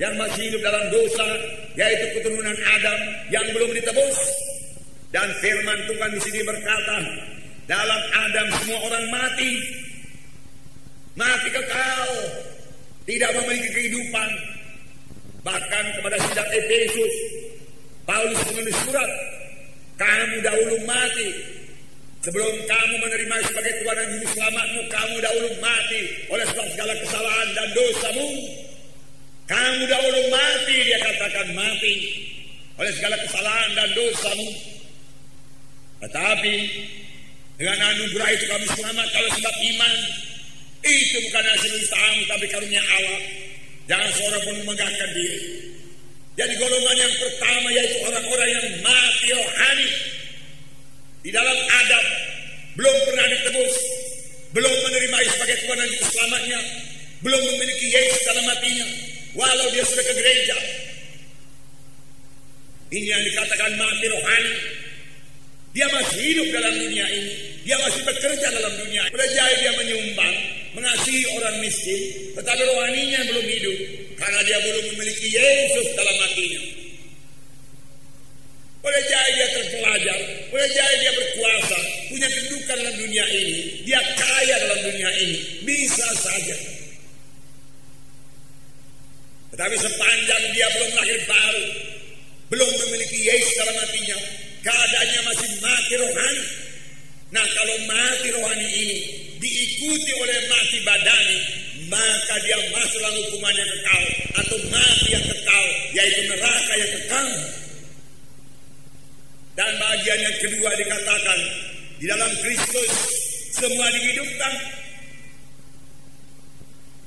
yang 0.00 0.16
masih 0.16 0.48
hidup 0.48 0.60
dalam 0.64 0.84
dosa, 0.88 1.28
yaitu 1.76 2.16
keturunan 2.16 2.56
Adam 2.76 2.98
yang 3.28 3.44
belum 3.52 3.68
ditebus. 3.76 4.18
Dan 5.12 5.28
firman 5.44 5.78
Tuhan 5.88 6.10
di 6.12 6.20
sini 6.24 6.40
berkata, 6.44 6.98
dalam 7.68 8.02
Adam 8.16 8.48
semua 8.60 8.80
orang 8.88 9.04
mati, 9.12 9.52
mati 11.20 11.48
kekal, 11.52 12.08
tidak 13.04 13.30
memiliki 13.36 13.70
kehidupan. 13.76 14.28
Bahkan 15.44 15.84
kepada 16.00 16.16
sidang 16.26 16.48
Efesus, 16.48 17.14
Paulus 18.08 18.40
menulis 18.50 18.76
surat, 18.88 19.10
kamu 20.00 20.36
dahulu 20.42 20.76
mati, 20.88 21.28
Sebelum 22.26 22.58
kamu 22.66 22.94
menerima 23.06 23.36
sebagai 23.46 23.86
Tuhan 23.86 23.94
dan 23.94 24.06
Juru 24.18 24.26
Selamatmu, 24.34 24.80
kamu 24.90 25.14
dahulu 25.22 25.50
mati 25.62 26.02
oleh 26.26 26.42
sebab 26.50 26.66
segala 26.74 26.92
kesalahan 26.98 27.48
dan 27.54 27.68
dosamu. 27.70 28.28
Kamu 29.46 29.82
dahulu 29.86 30.20
mati, 30.34 30.76
dia 30.90 30.98
katakan 31.06 31.54
mati 31.54 31.94
oleh 32.82 32.92
segala 32.98 33.14
kesalahan 33.22 33.70
dan 33.78 33.88
dosamu. 33.94 34.48
Tetapi 36.02 36.54
dengan 37.62 37.78
anugerah 37.94 38.28
itu 38.34 38.44
kami 38.50 38.66
selamat 38.74 39.06
kalau 39.06 39.30
sebab 39.30 39.54
iman. 39.62 39.94
Itu 40.82 41.16
bukan 41.30 41.44
hasil 41.46 41.72
usahamu 41.78 42.22
tapi 42.26 42.46
karunia 42.50 42.82
Allah. 42.82 43.22
Jangan 43.86 44.10
seorang 44.18 44.42
pun 44.42 44.54
memegahkan 44.66 45.10
diri. 45.14 45.40
Jadi 46.34 46.52
golongan 46.58 46.96
yang 46.98 47.14
pertama 47.22 47.68
yaitu 47.70 47.96
orang-orang 48.02 48.50
yang 48.50 48.66
mati 48.82 49.28
rohani. 49.30 50.15
Di 51.26 51.34
dalam 51.34 51.58
adab 51.58 52.04
belum 52.78 52.96
pernah 53.10 53.26
ditebus. 53.26 53.74
Belum 54.54 54.70
menerima 54.70 55.16
sebagai 55.26 55.58
Tuhan 55.66 55.78
dan 55.82 55.90
Selamatnya. 56.06 56.60
Belum 57.26 57.42
memiliki 57.50 57.90
Yesus 57.90 58.22
dalam 58.30 58.46
hatinya 58.46 58.86
walau 59.34 59.66
dia 59.74 59.82
sudah 59.82 60.06
ke 60.06 60.14
gereja. 60.14 60.56
Ini 62.94 63.06
yang 63.10 63.22
dikatakan 63.26 63.74
mati 63.74 64.06
rohani. 64.06 64.54
Dia 65.74 65.86
masih 65.90 66.20
hidup 66.22 66.48
dalam 66.54 66.72
dunia 66.78 67.06
ini. 67.10 67.34
Dia 67.66 67.76
masih 67.82 68.06
bekerja 68.06 68.46
dalam 68.46 68.72
dunia. 68.78 69.02
Jadi 69.10 69.54
dia 69.60 69.72
menyumbang, 69.74 70.34
mengasihi 70.78 71.26
orang 71.34 71.58
miskin, 71.58 72.00
tetapi 72.38 72.62
rohaninya 72.62 73.20
belum 73.34 73.46
hidup 73.50 73.76
karena 74.14 74.40
dia 74.46 74.58
belum 74.62 74.84
memiliki 74.94 75.26
Yesus 75.34 75.86
dalam 75.98 76.16
hatinya. 76.22 76.85
Boleh 78.84 79.02
jadi 79.10 79.30
dia 79.34 79.48
terpelajar, 79.50 80.18
boleh 80.52 80.68
jadi 80.70 80.94
dia 81.02 81.12
berkuasa, 81.16 81.78
punya 82.06 82.28
kedudukan 82.30 82.76
dalam 82.80 82.96
dunia 83.02 83.24
ini, 83.34 83.56
dia 83.82 84.00
kaya 84.14 84.56
dalam 84.62 84.80
dunia 84.86 85.10
ini, 85.26 85.38
bisa 85.66 86.06
saja. 86.22 86.56
Tetapi 89.56 89.76
sepanjang 89.80 90.42
dia 90.54 90.66
belum 90.76 90.90
lahir 90.94 91.18
baru, 91.26 91.64
belum 92.52 92.70
memiliki 92.86 93.18
Yesus 93.26 93.54
dalam 93.58 93.74
hatinya, 93.74 94.18
keadaannya 94.62 95.20
masih 95.34 95.50
mati 95.64 95.94
rohani. 95.98 96.44
Nah 97.34 97.46
kalau 97.58 97.76
mati 97.90 98.28
rohani 98.38 98.68
ini 98.70 98.98
diikuti 99.42 100.12
oleh 100.14 100.38
mati 100.46 100.78
badani, 100.86 101.38
maka 101.90 102.34
dia 102.46 102.58
masuk 102.70 103.00
dalam 103.02 103.18
hukumannya 103.18 103.64
kekal 103.66 104.04
atau 104.44 104.58
mati 104.70 105.06
yang 105.10 105.24
kekal, 105.26 105.64
yaitu 105.90 106.20
neraka 106.30 106.72
yang 106.78 106.92
kekal. 107.02 107.28
Dan 109.56 109.72
bagian 109.80 110.20
yang 110.20 110.36
kedua 110.36 110.70
dikatakan 110.76 111.38
di 111.96 112.04
dalam 112.04 112.28
Kristus 112.44 112.90
semua 113.56 113.88
dihidupkan 113.88 114.52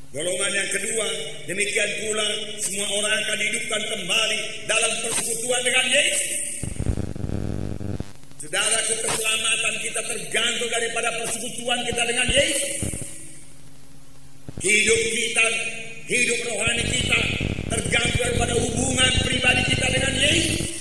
Golongan 0.09 0.49
yang 0.49 0.69
kedua, 0.73 1.05
demikian 1.45 1.85
pula 2.01 2.25
semua 2.57 2.87
orang 2.97 3.13
akan 3.13 3.37
dihidupkan 3.45 3.81
kembali 3.93 4.39
dalam 4.65 4.91
persekutuan 5.05 5.61
dengan 5.61 5.85
Yesus. 5.85 6.33
Saudaraku, 8.41 8.93
keselamatan 9.05 9.73
kita 9.85 10.01
tergantung 10.09 10.69
daripada 10.73 11.13
persekutuan 11.13 11.77
kita 11.85 12.01
dengan 12.09 12.25
Yesus. 12.25 12.89
Hidup 14.65 15.01
kita, 15.13 15.45
hidup 16.09 16.39
rohani 16.57 16.83
kita 16.89 17.19
tergantung 17.69 18.33
pada 18.41 18.53
hubungan 18.57 19.11
pribadi 19.29 19.61
kita 19.69 19.87
dengan 19.93 20.13
Yesus. 20.17 20.78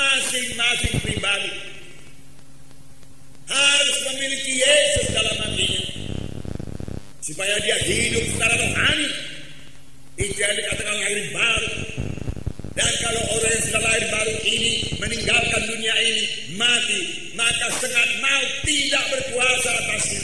Masing-masing 0.00 0.96
pribadi 1.04 1.52
harus 3.44 3.96
memiliki 4.08 4.52
Yesus 4.64 5.12
dalam 5.12 5.36
hatinya 5.44 5.84
supaya 7.20 7.54
dia 7.60 7.76
hidup 7.84 8.24
secara 8.32 8.54
rohani. 8.56 9.08
Itu 10.16 10.40
yang 10.40 10.56
dikatakan 10.56 10.96
lahir 11.04 11.20
baru. 11.36 11.72
Dan 12.80 12.92
kalau 13.04 13.22
orang 13.28 13.52
yang 13.52 13.64
sudah 13.68 13.82
lahir 13.84 14.04
baru 14.08 14.34
ini 14.40 14.72
meninggalkan 15.04 15.62
dunia 15.68 15.94
ini 16.00 16.24
mati, 16.56 17.00
maka 17.36 17.68
sengat 17.76 18.08
maut 18.24 18.50
tidak 18.64 19.04
berkuasa 19.12 19.70
atasnya. 19.84 20.22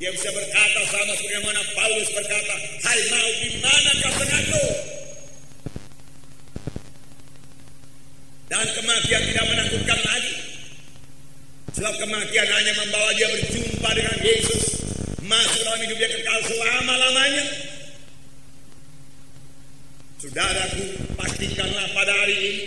Dia 0.00 0.08
bisa 0.16 0.32
berkata 0.32 0.80
sama 0.88 1.12
sebagaimana 1.20 1.60
Paulus 1.76 2.08
berkata, 2.16 2.54
Hai 2.80 3.00
maut, 3.12 3.34
di 3.44 3.50
mana 3.60 3.90
sengatmu? 3.92 4.97
Dan 8.58 8.74
kematian 8.74 9.22
tidak 9.22 9.46
menakutkan 9.54 10.00
lagi. 10.02 10.34
Sebab 11.78 11.94
kematian 11.94 12.48
hanya 12.50 12.74
membawa 12.74 13.14
dia 13.14 13.30
berjumpa 13.30 13.90
dengan 13.94 14.18
Yesus. 14.18 14.82
Masuk 15.22 15.62
dalam 15.62 15.78
hidup 15.86 15.94
dia 15.94 16.10
kekal 16.10 16.40
selama-lamanya. 16.42 17.44
Saudaraku, 20.18 20.82
pastikanlah 21.14 21.86
pada 21.94 22.10
hari 22.10 22.34
ini. 22.34 22.64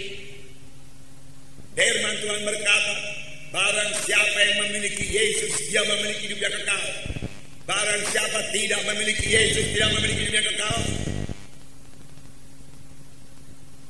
Firman 1.75 2.15
Tuhan 2.23 2.41
berkata, 2.47 2.95
Barang 3.51 3.91
siapa 4.07 4.37
yang 4.47 4.57
memiliki 4.63 5.03
Yesus, 5.11 5.59
dia 5.67 5.83
memiliki 5.83 6.31
hidup 6.31 6.39
yang 6.39 6.55
kekal. 6.55 6.83
Barang 7.67 8.03
siapa 8.15 8.39
tidak 8.55 8.79
memiliki 8.87 9.27
Yesus, 9.27 9.75
tidak 9.75 9.91
memiliki 9.99 10.23
hidup 10.23 10.35
yang 10.39 10.47
kekal. 10.55 10.79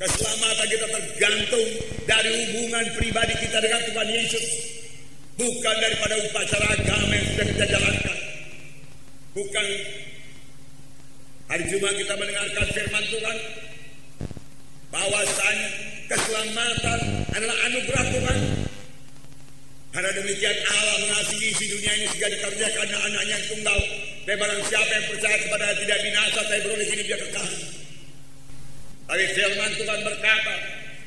Keselamatan 0.02 0.66
kita 0.66 0.88
tergantung 0.90 1.70
dari 2.10 2.34
hubungan 2.34 2.86
pribadi 2.98 3.38
kita 3.38 3.62
dengan 3.62 3.82
Tuhan 3.86 4.08
Yesus. 4.10 4.46
Bukan 5.38 5.76
daripada 5.78 6.18
upacara 6.26 6.74
agama 6.74 7.14
yang 7.14 7.28
sudah 7.30 7.46
kita 7.54 7.66
jalankan. 7.70 8.18
Bukan 9.38 9.66
hari 11.54 11.64
Jumat 11.70 11.94
kita 12.02 12.14
mendengarkan 12.18 12.66
firman 12.74 13.06
Tuhan. 13.14 13.38
Bahwasanya 14.90 15.70
keselamatan 16.10 17.00
adalah 17.38 17.58
anugerah 17.70 18.06
Tuhan. 18.10 18.40
Karena 19.94 20.12
demikian 20.18 20.58
Allah 20.66 20.98
mengasihi 20.98 21.46
isi 21.54 21.66
dunia 21.78 21.94
ini 21.94 22.06
sehingga 22.10 22.30
dikaruniakan 22.42 22.90
anaknya 22.90 23.38
yang 23.38 23.44
tunggal. 23.54 23.80
Barang 24.26 24.62
siapa 24.66 24.92
yang 24.98 25.06
percaya 25.14 25.38
kepada 25.46 25.66
tidak 25.78 26.00
binasa, 26.02 26.40
tapi 26.50 26.62
beroleh 26.66 26.88
hidup 26.90 27.06
yang 27.06 27.22
kekal. 27.30 27.50
Tapi 29.12 29.28
firman 29.36 29.76
Tuhan 29.76 30.00
berkata 30.08 30.56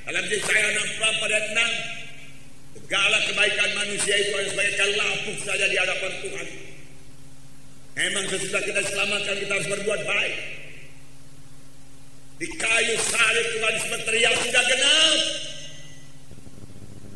dalam 0.04 0.24
Yesaya 0.28 0.68
64 0.76 1.24
dan 1.24 1.44
6 1.56 2.84
segala 2.84 3.16
kebaikan 3.24 3.70
manusia 3.80 4.12
itu 4.20 4.30
hanya 4.36 4.50
sebagai 4.52 4.92
lapuk 5.00 5.38
saja 5.40 5.64
di 5.64 5.76
hadapan 5.80 6.12
Tuhan. 6.20 6.48
Memang 7.96 8.24
sesudah 8.28 8.60
kita 8.60 8.84
selamatkan 8.92 9.40
kita 9.40 9.52
harus 9.56 9.68
berbuat 9.72 10.00
baik. 10.04 10.36
Di 12.44 12.48
kayu 12.60 12.94
salib 13.08 13.46
Tuhan 13.56 13.74
sempat 13.80 14.00
teriak 14.04 14.34
sudah 14.36 14.62
genap. 14.68 15.20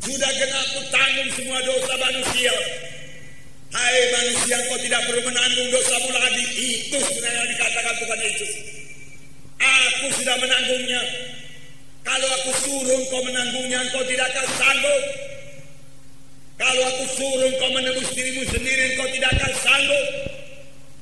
Sudah 0.09 0.31
genap 0.41 0.65
ku 0.73 0.81
tanggung 0.89 1.31
semua 1.37 1.59
dosa 1.69 1.93
manusia. 2.01 2.55
Hai 3.77 3.97
manusia 4.09 4.57
kau 4.65 4.81
tidak 4.81 5.05
perlu 5.05 5.21
menanggung 5.21 5.69
dosamu 5.69 6.09
lagi. 6.17 6.45
Itu 6.57 6.97
sebenarnya 6.97 7.45
dikatakan 7.45 7.93
Tuhan 8.01 8.21
Yesus. 8.25 8.78
Aku 9.59 10.07
sudah 10.15 10.35
menanggungnya. 10.39 11.01
Kalau 12.07 12.29
aku 12.41 12.51
suruh 12.63 12.95
engkau 12.95 13.21
menanggungnya, 13.27 13.79
engkau 13.83 14.01
tidak 14.07 14.31
akan 14.31 14.47
sanggup. 14.55 15.03
Kalau 16.55 16.83
aku 16.87 17.03
suruh 17.15 17.47
engkau 17.51 17.69
menebus 17.75 18.09
dirimu 18.15 18.43
sendiri, 18.47 18.95
engkau 18.95 19.07
tidak 19.11 19.29
akan 19.35 19.53
sanggup. 19.59 20.07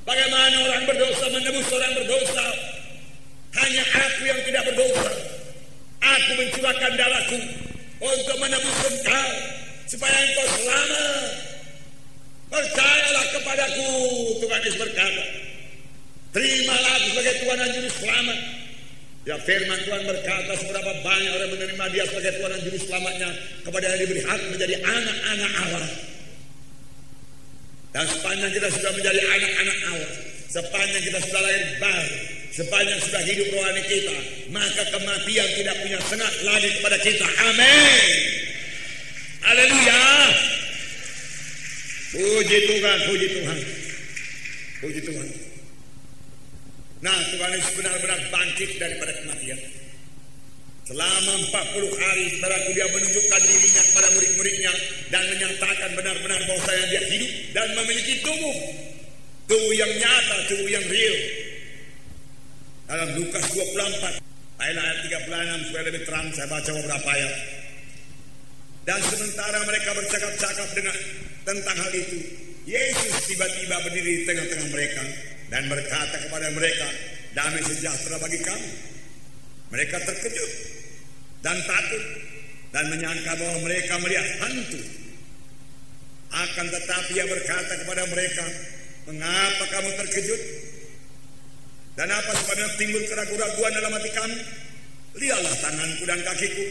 Bagaimana 0.04 0.56
orang 0.66 0.84
berdosa 0.90 1.26
menebus 1.30 1.68
orang 1.70 1.94
berdosa? 2.02 2.48
Hanya 3.58 3.84
aku 3.84 4.22
yang 4.26 4.42
tidak 4.46 4.64
berdosa. 4.74 5.10
Aku 5.98 6.32
mencurahkan 6.38 6.92
darahku 6.98 7.40
untuk 8.02 8.38
menebus 8.42 8.78
engkau 8.90 9.30
supaya 9.88 10.18
engkau 10.28 10.48
selamat. 10.62 11.30
Percayalah 12.48 13.26
kepadaku, 13.36 13.90
Tuhan 14.40 14.62
Yesus 14.64 14.80
berkata. 14.80 15.26
Terimalah 16.38 16.92
aku 17.02 17.08
sebagai 17.18 17.36
Tuhan 17.42 17.58
dan 17.58 17.70
Juru 17.74 17.90
Selamat. 17.98 18.40
Ya 19.26 19.36
firman 19.42 19.80
Tuhan 19.90 20.06
berkata 20.06 20.54
seberapa 20.54 20.92
banyak 21.02 21.32
orang 21.34 21.50
menerima 21.50 21.86
dia 21.90 22.06
sebagai 22.06 22.38
Tuhan 22.38 22.50
dan 22.54 22.62
Juru 22.62 22.78
Selamatnya 22.78 23.30
kepada 23.66 23.86
yang 23.90 24.00
diberi 24.06 24.22
hak 24.22 24.42
menjadi 24.54 24.76
anak-anak 24.86 25.52
Allah. 25.66 25.90
Dan 27.90 28.06
sepanjang 28.06 28.52
kita 28.54 28.70
sudah 28.70 28.92
menjadi 28.94 29.22
anak-anak 29.26 29.78
Allah, 29.90 30.12
sepanjang 30.54 31.04
kita 31.10 31.20
sudah 31.26 31.42
lahir 31.42 31.64
baru, 31.82 32.08
sepanjang 32.54 33.00
sudah 33.02 33.22
hidup 33.26 33.48
rohani 33.58 33.84
kita, 33.90 34.18
maka 34.54 34.84
kematian 34.94 35.48
tidak 35.58 35.76
punya 35.82 36.00
sengat 36.06 36.34
lagi 36.46 36.70
kepada 36.78 36.98
kita. 37.02 37.28
Amin. 37.50 38.10
Haleluya. 39.42 40.02
Puji 42.14 42.58
Tuhan, 42.70 42.98
puji 43.10 43.28
Tuhan. 43.42 43.58
Puji 44.86 45.02
Tuhan. 45.02 45.47
Nah, 46.98 47.14
Tuhan 47.30 47.54
Yesus 47.54 47.74
benar-benar 47.78 48.20
bangkit 48.34 48.82
daripada 48.82 49.14
kematian. 49.22 49.60
Selama 50.88 51.34
40 51.52 51.94
hari, 52.00 52.26
saudaraku 52.34 52.70
dia 52.74 52.88
menunjukkan 52.90 53.42
dirinya 53.44 53.84
kepada 53.92 54.08
murid-muridnya 54.18 54.74
dan 55.14 55.24
menyatakan 55.30 55.90
benar-benar 55.94 56.42
bahwa 56.48 56.62
saya 56.64 56.84
dia 56.90 57.04
hidup 57.12 57.32
dan 57.54 57.68
memiliki 57.76 58.24
tubuh. 58.24 58.58
Tubuh 59.46 59.74
yang 59.78 59.92
nyata, 60.00 60.38
tubuh 60.50 60.70
yang 60.72 60.86
real. 60.90 61.18
Dalam 62.88 63.10
Lukas 63.20 63.46
24, 63.52 64.24
ayat 64.58 64.96
36 65.06 65.68
supaya 65.70 65.84
lebih 65.92 66.02
terang 66.08 66.28
saya 66.34 66.48
baca 66.50 66.72
beberapa 66.72 67.10
ayat. 67.14 67.36
Dan 68.88 69.00
sementara 69.04 69.60
mereka 69.68 69.92
bercakap-cakap 69.92 70.68
dengan 70.72 70.96
tentang 71.44 71.78
hal 71.78 71.92
itu, 71.94 72.20
Yesus 72.64 73.28
tiba-tiba 73.28 73.76
berdiri 73.84 74.12
di 74.12 74.24
tengah-tengah 74.24 74.68
mereka 74.72 75.04
dan 75.48 75.64
berkata 75.72 76.16
kepada 76.28 76.48
mereka, 76.52 76.88
damai 77.32 77.64
sejahtera 77.64 78.20
bagi 78.20 78.40
kamu. 78.44 78.70
Mereka 79.68 79.96
terkejut 80.00 80.52
dan 81.44 81.58
takut 81.68 82.04
dan 82.72 82.86
menyangka 82.92 83.32
bahwa 83.36 83.58
mereka 83.64 83.94
melihat 84.04 84.28
hantu. 84.44 84.82
Akan 86.28 86.68
tetapi 86.68 87.12
ia 87.16 87.26
berkata 87.28 87.74
kepada 87.84 88.04
mereka, 88.12 88.46
mengapa 89.08 89.64
kamu 89.72 89.90
terkejut? 89.96 90.42
Dan 91.98 92.14
apa 92.14 92.32
sebabnya 92.36 92.68
timbul 92.78 93.04
keraguan-raguan 93.10 93.74
dalam 93.74 93.92
hati 93.96 94.12
kamu? 94.14 94.38
Lihatlah 95.18 95.56
tanganku 95.64 96.04
dan 96.06 96.20
kakiku. 96.22 96.66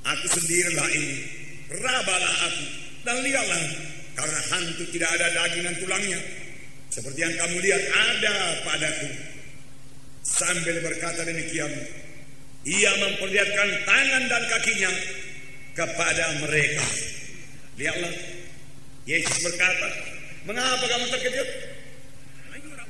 Aku 0.00 0.26
sendirilah 0.26 0.88
ini. 0.96 1.16
Rabalah 1.70 2.34
aku 2.50 2.64
dan 3.06 3.16
lihatlah 3.22 3.62
karena 4.18 4.40
hantu 4.50 4.84
tidak 4.90 5.10
ada 5.14 5.26
daging 5.38 5.64
dan 5.70 5.76
tulangnya. 5.78 6.20
Seperti 6.90 7.22
yang 7.22 7.34
kamu 7.38 7.56
lihat 7.62 7.82
ada 7.86 8.34
padaku. 8.66 9.10
Sambil 10.26 10.76
berkata 10.82 11.22
demikian, 11.22 11.70
ia 12.66 12.92
memperlihatkan 12.98 13.68
tangan 13.86 14.22
dan 14.26 14.42
kakinya 14.50 14.92
kepada 15.78 16.24
mereka. 16.42 16.86
Lihatlah, 17.78 18.14
Yesus 19.06 19.38
berkata, 19.46 19.88
mengapa 20.44 20.84
kamu 20.84 21.06
terkejut? 21.14 21.48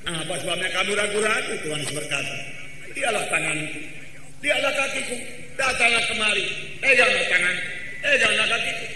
Apa 0.01 0.35
sebabnya 0.43 0.69
kamu 0.75 0.91
ragu-ragu? 0.97 1.53
Tuhan 1.61 1.79
Yesus 1.85 1.95
berkata, 1.95 2.35
lihatlah 2.97 3.25
tanganku, 3.29 3.81
lihatlah 4.41 4.73
kakiku, 4.75 5.17
datanglah 5.61 6.05
kemari, 6.09 6.45
peganglah 6.81 7.27
tangan, 7.29 7.57
peganglah 8.01 8.47
kakiku. 8.49 8.87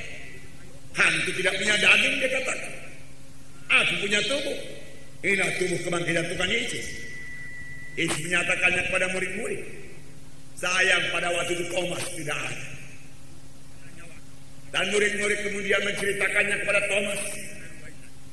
Hantu 0.95 1.31
tidak 1.37 1.55
punya 1.61 1.75
daging, 1.77 2.15
dia 2.23 2.31
katakan. 2.41 2.73
Aku 3.69 3.93
punya 4.01 4.21
tubuh. 4.25 4.84
Inilah 5.25 5.49
tubuh 5.57 5.81
kebangkitan 5.81 6.25
Tuhan 6.37 6.51
Yesus. 6.53 6.87
Yesus 7.97 8.21
menyatakannya 8.29 8.83
kepada 8.93 9.07
murid-murid. 9.17 9.63
Sayang 10.61 11.05
pada 11.17 11.33
waktu 11.33 11.57
itu 11.57 11.65
Thomas 11.73 12.05
tidak 12.13 12.37
ada. 12.37 12.61
Dan 14.69 14.85
murid-murid 14.93 15.39
kemudian 15.49 15.81
menceritakannya 15.81 16.57
kepada 16.61 16.81
Thomas. 16.93 17.21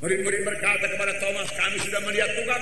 Murid-murid 0.04 0.42
berkata 0.44 0.86
kepada 0.92 1.14
Thomas, 1.24 1.48
kami 1.56 1.78
sudah 1.80 2.02
melihat 2.04 2.32
Tuhan. 2.36 2.62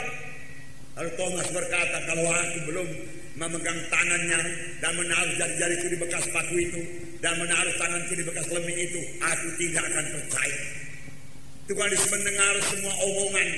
Lalu 0.99 1.11
Thomas 1.17 1.47
berkata, 1.49 1.97
kalau 2.05 2.25
aku 2.29 2.57
belum 2.69 2.87
memegang 3.33 3.79
tangannya 3.89 4.39
dan 4.83 4.91
menaruh 4.93 5.33
jari-jariku 5.41 5.87
di 5.89 5.97
bekas 6.05 6.25
paku 6.29 6.55
itu 6.59 6.81
dan 7.23 7.33
menaruh 7.39 7.73
tanganku 7.81 8.13
di 8.13 8.23
bekas 8.27 8.45
leming 8.53 8.77
itu, 8.77 8.99
aku 9.25 9.47
tidak 9.57 9.83
akan 9.89 10.05
percaya. 10.21 10.59
Tuhan 11.65 11.89
Yesus 11.97 12.09
mendengar 12.13 12.53
semua 12.67 12.93
omongan 12.99 13.49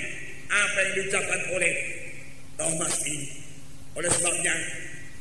apa 0.51 0.77
yang 0.83 0.93
diucapkan 0.99 1.41
oleh 1.55 1.73
Thomas 2.59 2.95
ini. 3.07 3.27
Oleh 3.95 4.11
sebabnya, 4.11 4.55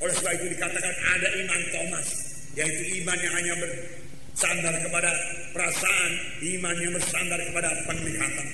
oleh 0.03 0.15
sebab 0.15 0.33
itu 0.39 0.47
dikatakan 0.59 0.95
ada 1.15 1.29
iman 1.43 1.61
Thomas, 1.71 2.07
yaitu 2.59 2.83
iman 3.03 3.19
yang 3.19 3.35
hanya 3.35 3.55
bersandar 3.63 4.75
kepada 4.83 5.11
perasaan, 5.55 6.11
iman 6.43 6.75
yang 6.79 6.93
bersandar 6.95 7.41
kepada 7.43 7.69
penglihatan. 7.87 8.47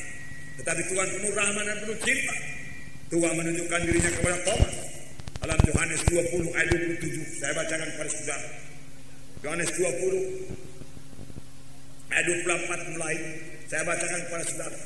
Tetapi 0.56 0.82
Tuhan 0.88 1.08
penuh 1.20 1.32
rahmat 1.36 1.64
dan 1.68 1.76
penuh 1.84 1.98
cinta. 2.00 2.36
Tuhan 3.06 3.32
menunjukkan 3.38 3.80
dirinya 3.86 4.10
kepada 4.18 4.36
Thomas. 4.44 4.76
Dalam 5.36 5.60
Yohanes 5.62 6.02
20 6.10 6.58
ayat 6.58 6.68
27, 6.74 7.38
saya 7.38 7.52
bacakan 7.54 7.88
kepada 7.94 8.10
saudara. 8.10 8.48
Yohanes 9.46 9.70
20 9.78 10.50
ayat 12.10 12.24
24 12.24 12.92
mulai, 12.96 13.16
saya 13.70 13.82
bacakan 13.86 14.20
kepada 14.26 14.44
saudara. 14.48 14.78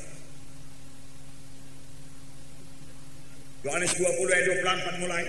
Yohanes 3.61 3.93
20 3.93 4.33
ayat 4.33 4.45
24 4.65 5.03
mulai. 5.05 5.23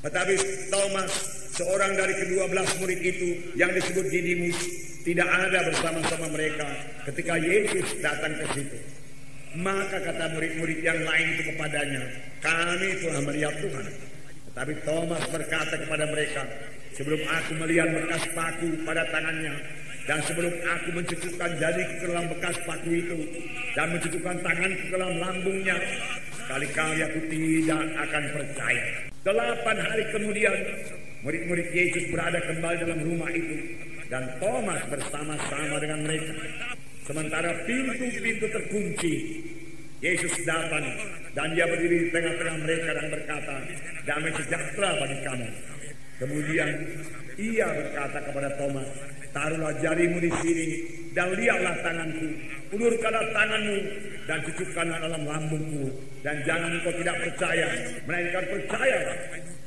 Tetapi 0.00 0.34
Thomas, 0.72 1.12
seorang 1.52 1.92
dari 1.92 2.14
kedua 2.16 2.48
belas 2.48 2.72
murid 2.80 3.00
itu 3.04 3.52
yang 3.52 3.68
disebut 3.76 4.08
Didimus, 4.08 4.56
tidak 5.04 5.28
ada 5.28 5.60
bersama-sama 5.68 6.32
mereka 6.32 6.64
ketika 7.08 7.36
Yesus 7.36 8.00
datang 8.00 8.32
ke 8.32 8.46
situ. 8.56 8.78
Maka 9.60 9.98
kata 10.00 10.30
murid-murid 10.38 10.78
yang 10.80 11.00
lain 11.04 11.26
itu 11.36 11.42
kepadanya, 11.52 12.02
kami 12.38 12.88
telah 13.02 13.22
melihat 13.28 13.54
Tuhan. 13.60 13.86
Tetapi 14.50 14.72
Thomas 14.86 15.22
berkata 15.26 15.74
kepada 15.74 16.04
mereka, 16.06 16.42
sebelum 16.94 17.20
aku 17.28 17.52
melihat 17.58 17.90
bekas 17.90 18.24
paku 18.30 18.68
pada 18.86 19.02
tangannya, 19.10 19.52
dan 20.06 20.22
sebelum 20.22 20.54
aku 20.54 20.88
mencucukkan 20.96 21.50
jari 21.60 21.82
ke 21.82 22.06
dalam 22.08 22.30
bekas 22.30 22.56
paku 22.62 22.90
itu, 22.94 23.18
dan 23.74 23.90
mencucukkan 23.90 24.36
tangan 24.38 24.70
ke 24.70 24.86
dalam 24.94 25.12
lambungnya, 25.18 25.76
Kali-kali 26.50 26.98
aku 27.06 27.20
tidak 27.30 27.78
akan 27.94 28.24
percaya. 28.34 28.84
Delapan 29.22 29.76
hari 29.86 30.02
kemudian, 30.10 30.56
murid-murid 31.22 31.70
Yesus 31.70 32.10
berada 32.10 32.42
kembali 32.42 32.76
dalam 32.90 33.00
rumah 33.06 33.30
itu. 33.30 33.54
Dan 34.10 34.26
Thomas 34.42 34.82
bersama-sama 34.90 35.78
dengan 35.78 36.02
mereka. 36.02 36.34
Sementara 37.06 37.54
pintu-pintu 37.62 38.50
terkunci, 38.50 39.14
Yesus 40.02 40.42
datang 40.42 40.90
dan 41.38 41.54
dia 41.54 41.70
berdiri 41.70 42.08
di 42.08 42.08
tengah-tengah 42.10 42.56
mereka 42.66 42.90
dan 42.98 43.06
berkata, 43.14 43.54
damai 44.02 44.32
sejahtera 44.34 44.90
bagi 44.98 45.18
kamu. 45.22 45.48
Kemudian 46.20 46.68
ia 47.40 47.66
berkata 47.72 48.20
kepada 48.28 48.52
Thomas, 48.60 48.84
taruhlah 49.32 49.72
jarimu 49.80 50.20
di 50.20 50.30
sini 50.44 50.66
dan 51.16 51.32
lihatlah 51.32 51.80
tanganku, 51.80 52.28
ulurkanlah 52.76 53.24
tanganmu 53.32 53.78
dan 54.28 54.38
cucukkanlah 54.44 54.98
dalam 55.00 55.22
lambungku 55.24 55.88
dan 56.20 56.36
jangan 56.44 56.76
engkau 56.76 56.92
tidak 57.00 57.16
percaya, 57.24 57.68
melainkan 58.04 58.44
percaya. 58.52 59.00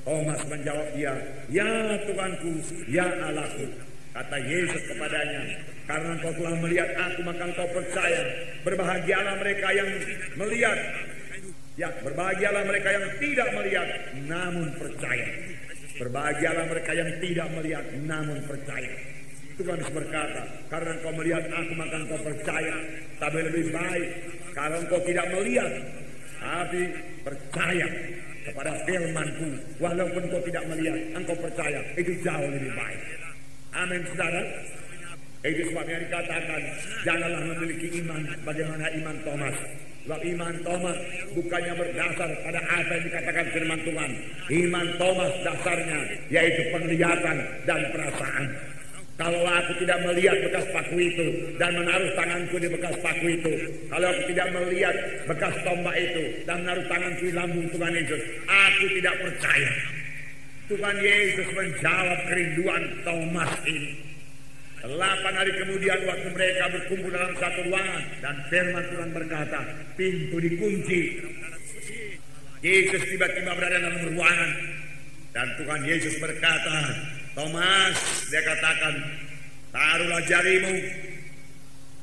Thomas 0.04 0.42
menjawab 0.52 0.88
dia, 1.00 1.16
Ya 1.48 1.96
Tuhanku, 2.06 2.60
Ya 2.92 3.08
Allahku. 3.08 3.66
Kata 4.14 4.38
Yesus 4.46 4.84
kepadanya, 4.94 5.42
karena 5.90 6.16
engkau 6.16 6.32
telah 6.38 6.54
melihat 6.62 6.90
aku, 7.02 7.20
maka 7.26 7.44
engkau 7.50 7.68
percaya. 7.74 8.22
Berbahagialah 8.62 9.36
mereka 9.42 9.68
yang 9.74 9.90
melihat. 10.38 10.78
Ya, 11.74 11.90
berbahagialah 12.06 12.64
mereka 12.70 12.90
yang 12.94 13.06
tidak 13.18 13.50
melihat, 13.58 13.88
namun 14.30 14.70
percaya. 14.78 15.26
Berbahagialah 15.94 16.66
mereka 16.74 16.92
yang 16.98 17.10
tidak 17.22 17.48
melihat, 17.54 17.86
namun 18.02 18.38
percaya. 18.50 18.94
Tuhan 19.54 19.80
berkata, 19.94 20.42
karena 20.66 20.92
engkau 20.98 21.14
melihat 21.14 21.46
aku, 21.54 21.72
maka 21.78 21.96
engkau 22.02 22.20
percaya. 22.26 22.76
Tapi 23.22 23.38
lebih 23.46 23.66
baik, 23.70 24.10
kalau 24.58 24.78
engkau 24.82 25.00
tidak 25.06 25.30
melihat, 25.30 25.72
tapi 26.42 26.82
percaya 27.22 27.88
kepada 28.50 28.72
firmanku. 28.90 29.50
Walaupun 29.78 30.24
kau 30.34 30.42
tidak 30.42 30.64
melihat, 30.74 30.98
engkau 31.14 31.38
percaya. 31.38 31.80
Itu 31.94 32.12
jauh 32.26 32.50
lebih 32.50 32.74
baik. 32.74 33.02
Amin, 33.78 34.02
saudara. 34.10 34.42
Itu 35.44 35.62
sebabnya 35.70 35.98
dikatakan, 36.08 36.62
janganlah 37.04 37.42
memiliki 37.54 37.88
iman 38.02 38.22
bagaimana 38.48 38.86
iman 38.90 39.16
Thomas. 39.28 39.58
Sebab 40.04 40.20
iman 40.20 40.56
Thomas 40.68 41.00
bukannya 41.32 41.74
berdasar 41.80 42.30
pada 42.44 42.60
apa 42.60 42.92
yang 42.92 43.04
dikatakan 43.08 43.46
firman 43.56 43.80
Tuhan. 43.88 44.12
Iman 44.52 44.88
Thomas 45.00 45.34
dasarnya 45.48 46.00
yaitu 46.28 46.62
penglihatan 46.76 47.38
dan 47.64 47.82
perasaan. 47.96 48.46
Kalau 49.14 49.46
aku 49.48 49.72
tidak 49.80 50.04
melihat 50.04 50.36
bekas 50.44 50.66
paku 50.74 50.98
itu 51.00 51.28
dan 51.56 51.72
menaruh 51.78 52.12
tanganku 52.18 52.60
di 52.60 52.68
bekas 52.68 52.98
paku 53.00 53.32
itu, 53.32 53.54
kalau 53.88 54.10
aku 54.12 54.22
tidak 54.34 54.48
melihat 54.52 54.96
bekas 55.30 55.56
tombak 55.64 55.96
itu 55.96 56.24
dan 56.44 56.66
menaruh 56.66 56.86
tanganku 56.92 57.24
di 57.30 57.34
lambung 57.38 57.68
Tuhan 57.72 57.94
Yesus, 57.94 58.22
aku 58.50 58.86
tidak 59.00 59.16
percaya. 59.24 59.72
Tuhan 60.68 60.98
Yesus 61.00 61.48
menjawab 61.56 62.20
kerinduan 62.28 62.84
Thomas 63.08 63.54
ini. 63.70 64.13
Delapan 64.84 65.32
hari 65.40 65.56
kemudian 65.56 65.96
waktu 66.04 66.28
mereka 66.28 66.68
berkumpul 66.68 67.08
dalam 67.08 67.32
satu 67.40 67.72
ruangan 67.72 68.04
dan 68.20 68.36
firman 68.52 68.84
Tuhan 68.92 69.10
berkata, 69.16 69.60
pintu 69.96 70.44
dikunci. 70.44 71.24
Yesus 72.60 73.04
tiba-tiba 73.08 73.56
berada 73.56 73.80
dalam 73.80 74.12
ruangan 74.12 74.52
dan 75.32 75.48
Tuhan 75.56 75.82
Yesus 75.88 76.20
berkata, 76.20 77.00
Thomas, 77.32 77.96
dia 78.28 78.44
katakan, 78.44 78.94
taruhlah 79.72 80.24
jarimu 80.28 80.76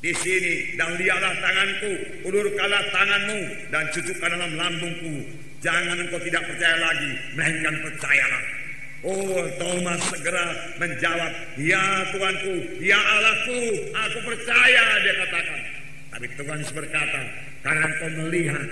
di 0.00 0.12
sini 0.16 0.80
dan 0.80 0.96
lihatlah 0.96 1.36
tanganku, 1.36 1.92
ulurkanlah 2.32 2.80
tanganmu 2.96 3.40
dan 3.68 3.84
cucukkan 3.92 4.30
dalam 4.40 4.52
lambungku. 4.56 5.28
Jangan 5.60 6.00
engkau 6.00 6.16
tidak 6.24 6.48
percaya 6.48 6.80
lagi, 6.80 7.12
melainkan 7.36 7.76
percayalah. 7.84 8.44
Oh 9.00 9.40
Thomas 9.56 10.00
segera 10.12 10.46
menjawab, 10.76 11.32
Ya 11.56 12.04
Tuhanku, 12.12 12.84
Ya 12.84 13.00
Allahku, 13.00 13.60
aku 13.96 14.18
percaya, 14.28 14.84
dia 15.00 15.14
katakan. 15.24 15.60
Tapi 16.12 16.26
Tuhan 16.36 16.60
berkata, 16.68 17.20
karena 17.64 17.84
engkau 17.88 18.10
melihat 18.24 18.68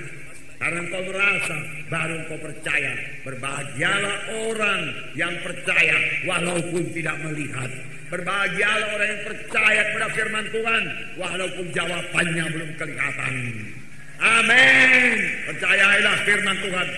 karena 0.58 0.78
engkau 0.82 1.02
merasa 1.06 1.56
baru 1.86 2.14
engkau 2.18 2.38
percaya. 2.42 2.92
Berbahagialah 3.22 4.16
orang 4.42 4.82
yang 5.14 5.34
percaya 5.46 5.96
walaupun 6.26 6.82
tidak 6.90 7.16
melihat. 7.22 7.70
Berbahagialah 8.10 8.86
orang 8.98 9.08
yang 9.08 9.22
percaya 9.22 9.80
kepada 9.86 10.08
firman 10.18 10.46
Tuhan 10.50 10.82
walaupun 11.14 11.66
jawabannya 11.70 12.44
belum 12.58 12.70
kelihatan. 12.74 13.34
Amin. 14.18 15.14
Percayailah 15.46 16.16
firman 16.26 16.56
Tuhan. 16.58 16.88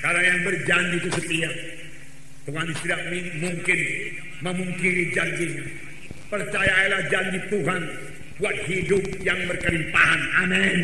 Karena 0.00 0.20
yang 0.24 0.40
berjanji 0.48 0.96
itu 1.04 1.10
setia. 1.12 1.50
Tuhan 2.44 2.68
tidak 2.84 3.00
mungkin 3.40 3.80
memungkiri 4.44 5.16
janjinya. 5.16 5.64
Percayailah 6.28 7.02
janji 7.08 7.40
Tuhan 7.48 7.82
buat 8.36 8.56
hidup 8.68 9.02
yang 9.24 9.38
berkelimpahan. 9.48 10.20
Amin. 10.44 10.78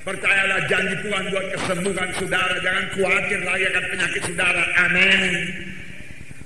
Percayalah 0.00 0.64
janji 0.66 0.96
Tuhan 1.06 1.24
buat 1.30 1.46
kesembuhan 1.54 2.08
saudara. 2.18 2.54
Jangan 2.64 2.84
khawatir 2.96 3.38
akan 3.46 3.84
penyakit 3.94 4.22
saudara. 4.26 4.64
Amin. 4.88 5.32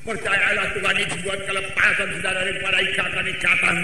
Percayalah 0.05 0.67
Tuhan 0.77 0.97
itu 1.01 1.17
buat 1.25 1.41
kelepasan 1.49 2.09
saudara 2.19 2.41
daripada 2.45 2.79
ikatan-ikatan. 2.83 3.77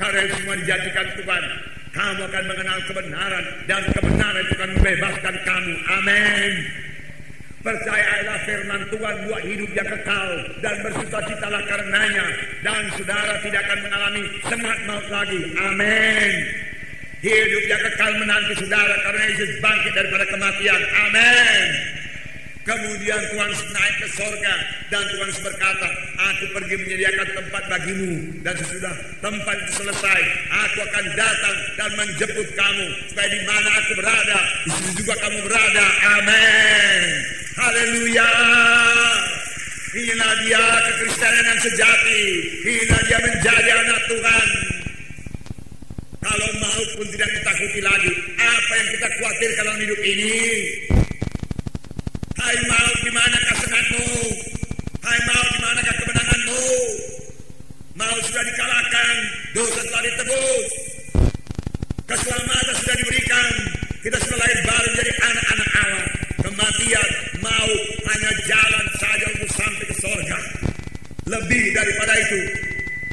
Karena 0.00 0.22
semua 0.32 0.56
dijadikan 0.58 1.06
Tuhan. 1.22 1.44
Kamu 1.90 2.22
akan 2.24 2.44
mengenal 2.50 2.78
kebenaran. 2.88 3.44
Dan 3.68 3.82
kebenaran 3.94 4.42
itu 4.42 4.54
akan 4.58 4.70
membebaskan 4.74 5.34
kamu. 5.44 5.74
Amin. 6.00 6.52
Percayalah 7.60 8.40
firman 8.48 8.88
Tuhan 8.88 9.16
buat 9.28 9.42
hidup 9.44 9.70
yang 9.76 9.84
kekal 9.84 10.30
dan 10.64 10.80
bersuka-citalah 10.80 11.60
karenanya 11.68 12.26
dan 12.64 12.88
saudara 12.96 13.36
tidak 13.44 13.60
akan 13.68 13.78
mengalami 13.84 14.24
semat 14.48 14.78
maut 14.88 15.06
lagi. 15.12 15.40
Amin. 15.60 16.32
Hidup 17.20 17.64
yang 17.68 17.82
kekal 17.84 18.16
menanti 18.16 18.64
saudara 18.64 18.96
karena 19.04 19.22
Yesus 19.28 19.50
bangkit 19.60 19.92
daripada 19.92 20.24
kematian. 20.32 20.80
Amin. 21.04 21.99
Kemudian 22.70 23.18
Tuhan 23.34 23.50
naik 23.50 23.96
ke 23.98 24.08
sorga 24.14 24.54
dan 24.94 25.02
Tuhan 25.10 25.26
berkata, 25.42 25.90
aku 26.22 26.44
pergi 26.54 26.78
menyediakan 26.78 27.28
tempat 27.34 27.62
bagimu 27.66 28.14
dan 28.46 28.54
sesudah 28.62 28.94
tempat 29.18 29.56
itu 29.58 29.72
selesai, 29.82 30.20
aku 30.54 30.78
akan 30.86 31.04
datang 31.18 31.56
dan 31.74 31.90
menjemput 31.98 32.46
kamu 32.54 32.86
supaya 33.10 33.26
di 33.26 33.40
mana 33.42 33.68
aku 33.74 33.92
berada, 33.98 34.40
di 34.62 34.70
situ 34.70 34.90
juga 35.02 35.14
kamu 35.18 35.38
berada. 35.50 35.86
Amin. 36.14 37.02
Haleluya. 37.58 38.30
Inilah 39.90 40.32
dia 40.46 40.62
kekristenan 40.86 41.44
yang 41.50 41.60
sejati. 41.66 42.22
Inilah 42.70 43.00
dia 43.10 43.18
menjadi 43.18 43.70
anak 43.82 44.00
Tuhan. 44.06 44.48
Kalau 46.22 46.48
maut 46.62 46.88
pun 46.94 47.06
tidak 47.18 47.34
ditakuti 47.34 47.80
lagi. 47.82 48.12
Apa 48.38 48.72
yang 48.78 48.88
kita 48.94 49.06
khawatir 49.18 49.50
dalam 49.58 49.76
hidup 49.82 50.00
ini? 50.06 50.38
Hai 52.40 52.56
maut 52.72 52.96
di 53.04 53.12
mana 53.12 53.36
kesenanganmu? 53.36 54.08
Hai 55.04 55.18
maut 55.28 55.48
di 55.52 55.60
mana 55.60 55.80
kemenanganmu? 55.84 56.62
Maut 58.00 58.22
sudah 58.24 58.44
dikalahkan, 58.48 59.14
dosa 59.52 59.80
telah 59.84 60.02
ditebus. 60.08 60.68
Keselamatan 62.08 62.74
sudah 62.80 62.96
diberikan. 62.96 63.48
Kita 64.00 64.16
sudah 64.24 64.38
lahir 64.40 64.60
baru 64.64 64.88
jadi 64.96 65.12
anak-anak 65.20 65.68
Allah. 65.84 66.06
Kematian 66.48 67.08
mau 67.44 67.70
hanya 68.08 68.32
jalan 68.48 68.84
saja 68.96 69.26
untuk 69.36 69.50
sampai 69.52 69.84
ke 69.84 69.94
sorga. 70.00 70.38
Lebih 71.28 71.64
daripada 71.76 72.12
itu, 72.24 72.40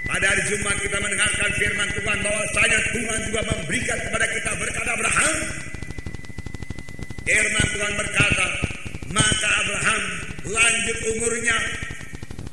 pada 0.08 0.24
hari 0.24 0.44
Jumat 0.56 0.76
kita 0.80 0.98
mendengarkan 1.04 1.50
firman 1.60 1.90
Tuhan 2.00 2.18
bahwa 2.24 2.44
saya 2.56 2.80
Tuhan 2.96 3.20
juga 3.28 3.42
memberikan 3.44 3.98
kepada 4.08 4.26
kita 4.32 4.52
berkata 4.56 4.90
Abraham. 4.96 5.36
Firman 7.28 7.68
Tuhan 7.76 7.94
berkata, 8.00 8.57
maka 9.18 9.50
Abraham 9.66 10.02
lanjut 10.46 10.98
umurnya 11.18 11.58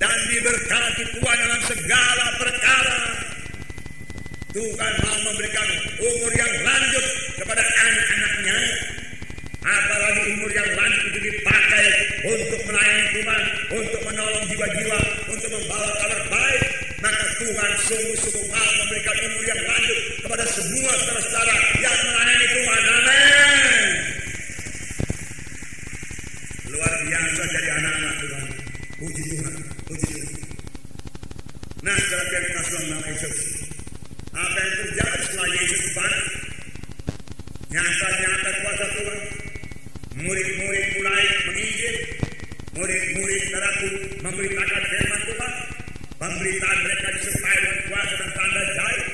dan 0.01 0.17
diberkati 0.33 1.03
Tuhan 1.13 1.37
dalam 1.45 1.63
segala 1.69 2.27
perkara. 2.41 2.97
Tuhan 4.55 4.93
mau 5.03 5.19
memberikan 5.27 5.69
umur 5.99 6.31
yang 6.33 6.53
lanjut 6.63 7.07
kepada 7.43 7.63
anak-anaknya. 7.63 8.59
Apalagi 9.65 10.23
umur 10.37 10.51
yang 10.53 10.71
lanjut 10.77 11.03
itu 11.11 11.21
dipakai 11.27 11.87
untuk 12.23 12.61
melayani 12.69 13.07
Tuhan, 13.19 13.43
untuk 13.83 14.01
menolong 14.07 14.45
jiwa-jiwa, 14.47 15.01
untuk 15.33 15.51
membawa 15.59 15.91
kabar 15.99 16.23
baik. 16.31 16.63
Maka 17.03 17.25
Tuhan 17.43 17.71
sungguh-sungguh 17.85 18.47
mau 18.49 18.71
memberikan 18.81 19.17
umur 19.29 19.45
yang 19.45 19.61
lanjut 19.67 19.99
kepada 20.23 20.45
semua 20.49 20.93
saudara-saudara 21.03 21.57
yang 21.83 21.99
melayani 22.09 22.47
Tuhan. 22.49 22.83
Amin. 22.95 23.54
Luar 26.85 27.01
biasa 27.01 27.43
jadi 27.49 27.71
anak-anak 27.81 28.15
Tuhan. 28.21 28.45
Puji 29.01 29.23
Tuhan, 29.25 29.55
puji 29.89 30.05
Tuhan. 30.05 30.37
Nah, 31.81 31.97
saudara 31.97 32.29
yang 32.29 32.53
kasih 32.61 32.81
nama 32.93 33.09
Yesus. 33.09 33.37
Apa 34.37 34.59
yang 34.61 34.75
terjadi 34.85 35.19
setelah 35.25 35.49
Yesus 35.57 35.83
balik? 35.97 36.25
Nyata-nyata 37.73 38.51
kuasa 38.61 38.87
Tuhan. 39.01 39.21
Murid-murid 40.29 40.87
mulai 41.01 41.25
menginjil. 41.49 41.97
Murid-murid 42.77 43.41
saudaraku 43.49 43.89
memberitakan 44.21 44.83
firman 44.85 45.21
Tuhan. 45.25 45.53
Pemberitaan 46.21 46.79
mereka 46.85 47.09
disertai 47.17 47.57
dengan 47.65 47.79
kuasa 47.89 48.13
dan 48.13 48.31
tanda 48.37 48.63
jahit. 48.77 49.05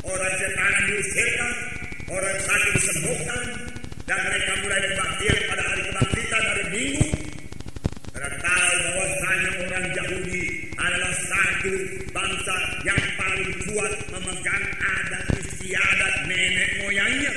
Orang 0.00 0.34
setan 0.40 0.72
diusirkan. 0.88 1.52
Orang 2.08 2.36
sakit 2.40 2.72
disembuhkan. 2.80 3.44
Dan 4.08 4.18
mereka 4.24 4.52
mulai 4.64 4.80
berbaktian 4.80 5.38
pada 5.52 5.62
hari 5.68 5.82
kebangkitan 5.92 6.42
hari 6.48 6.64
Minggu. 6.72 7.08
Mereka 8.12 8.38
tahu 8.44 8.74
bahwasanya 8.92 9.50
orang 9.66 9.86
Yahudi 9.94 10.44
adalah 10.76 11.12
satu 11.16 11.74
bangsa 12.12 12.56
yang 12.84 13.02
paling 13.16 13.50
kuat 13.66 13.92
memegang 14.12 14.64
adat 14.78 15.26
istiadat 15.38 16.14
nenek 16.28 16.70
moyangnya. 16.84 17.32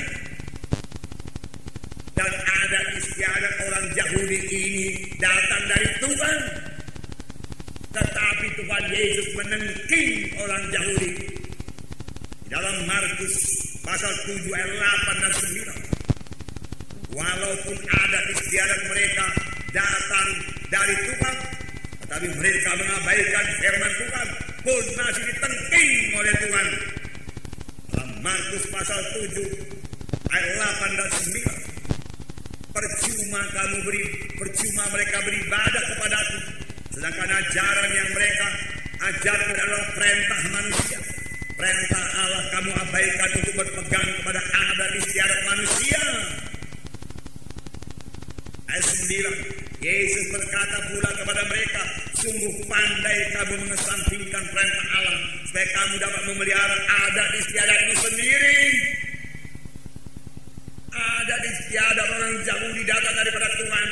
Dan 2.18 2.32
adat 2.34 2.86
istiadat 3.00 3.54
orang 3.72 3.86
Yahudi 3.94 4.40
ini 4.52 4.88
datang 5.22 5.64
dari 5.70 5.90
Tuhan. 6.04 6.38
Tetapi 7.96 8.46
Tuhan 8.60 8.84
Yesus 8.92 9.28
menengking 9.40 10.12
orang 10.44 10.64
Yahudi. 10.76 11.12
Di 12.46 12.48
dalam 12.52 12.78
Markus 12.84 13.36
pasal 13.82 14.12
7 14.28 14.54
ayat 14.54 14.72
8 14.76 15.24
dan 15.24 15.34
9. 15.34 15.96
Walaupun 17.16 17.80
adat 17.80 18.26
istiadat 18.28 18.82
mereka 18.92 19.26
datang 19.72 20.28
dari 20.68 20.96
Tuhan, 21.08 21.36
tetapi 22.04 22.28
mereka 22.28 22.70
mengabaikan 22.76 23.46
firman 23.64 23.94
Tuhan 23.96 24.28
pun 24.68 24.84
masih 25.00 25.24
ditengking 25.32 25.92
oleh 26.20 26.34
Tuhan. 26.44 26.68
Dalam 27.96 28.12
Markus 28.20 28.64
pasal 28.68 29.00
7 29.32 29.48
ayat 30.28 30.52
8 30.60 31.00
dan 31.00 31.10
9. 31.16 32.76
Percuma 32.76 33.42
kamu 33.56 33.78
beri, 33.88 34.04
percuma 34.36 34.84
mereka 34.92 35.18
beribadah 35.24 35.84
kepadaku, 35.96 36.38
sedangkan 36.92 37.30
ajaran 37.32 37.90
yang 37.96 38.10
mereka 38.12 38.48
ajarkan 39.00 39.56
adalah 39.56 39.88
perintah 39.96 40.42
manusia. 40.52 41.00
Perintah 41.56 42.04
Allah 42.20 42.44
kamu 42.52 42.72
abaikan 42.76 43.30
untuk 43.40 43.54
berpegang 43.64 44.10
kepada 44.20 44.42
adat 44.44 44.92
istiadat 45.00 45.40
manusia. 45.48 46.04
Ayat 48.68 48.84
9. 49.08 49.56
Yesus 49.80 50.26
berkata 50.36 50.78
pula 50.92 51.10
kepada 51.16 51.42
mereka, 51.48 51.82
sungguh 52.20 52.54
pandai 52.68 53.18
kamu 53.38 53.56
mengesampingkan 53.64 54.44
perintah 54.52 54.88
Allah 55.00 55.20
supaya 55.48 55.68
kamu 55.80 55.94
dapat 56.02 56.22
memelihara 56.28 56.78
adat 57.08 57.30
istiadatmu 57.40 57.94
sendiri. 58.04 58.60
Adat 61.36 61.52
istiadat 61.52 62.08
orang 62.15 62.34
Yahudi 62.48 62.82
datang 62.88 63.12
daripada 63.12 63.48
Tuhan. 63.60 63.86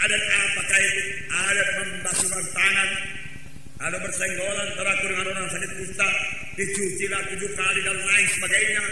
Adat 0.00 0.22
apakah 0.32 0.80
itu? 0.80 1.02
Adat 1.28 1.68
membasuhkan 1.76 2.44
tangan, 2.56 2.90
ada 3.84 3.96
bersenggolan 4.00 4.68
teraku 4.80 5.04
dengan 5.12 5.26
orang 5.28 5.46
sakit 5.52 5.70
kusta, 5.76 6.08
dicucilah 6.56 7.20
tujuh 7.28 7.52
kali 7.52 7.80
dan 7.84 7.96
lain 8.00 8.26
sebagainya. 8.32 8.84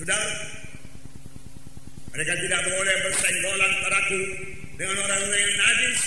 Sudah, 0.00 0.20
mereka 2.16 2.32
tidak 2.32 2.60
boleh 2.64 2.96
bersenggolan 3.04 3.72
teraku 3.84 4.20
dengan 4.80 4.96
orang 5.04 5.20
yang 5.28 5.52
najis. 5.52 6.00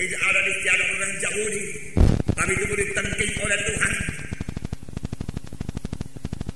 Itu 0.00 0.16
ada 0.16 0.40
di 0.40 0.52
tiada 0.64 0.84
orang 0.88 1.12
Yahudi. 1.20 1.64
Tapi 2.32 2.52
itu 2.56 2.74
ditengking 2.80 3.32
oleh 3.44 3.58
Tuhan. 3.68 3.94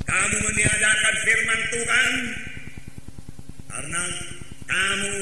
Kamu 0.09 0.37
meniadakan 0.41 1.15
firman 1.29 1.61
Tuhan. 1.69 2.13
Karena 3.85 4.09
kamu 4.65 5.13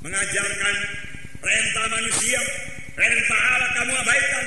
mengajarkan 0.00 0.76
perintah 1.44 1.84
manusia. 1.92 2.40
Perintah 2.96 3.36
Allah 3.36 3.70
kamu 3.76 3.92
abaikan. 4.00 4.46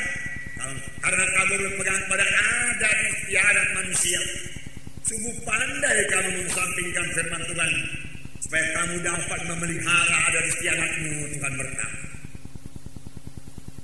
Karena 0.98 1.26
kamu 1.30 1.54
berpegang 1.62 2.02
pada 2.10 2.26
adat 2.26 2.98
istiadat 3.14 3.68
manusia. 3.78 4.18
Sungguh 5.06 5.36
pandai 5.46 5.98
kamu 6.10 6.42
mengesampingkan 6.42 7.06
firman 7.14 7.44
Tuhan 7.54 7.72
supaya 8.42 8.66
kamu 8.82 8.96
dapat 9.06 9.40
memelihara 9.46 10.18
adat 10.34 10.46
istiadatmu 10.58 11.38
Tuhan 11.38 11.54
berkata. 11.54 11.88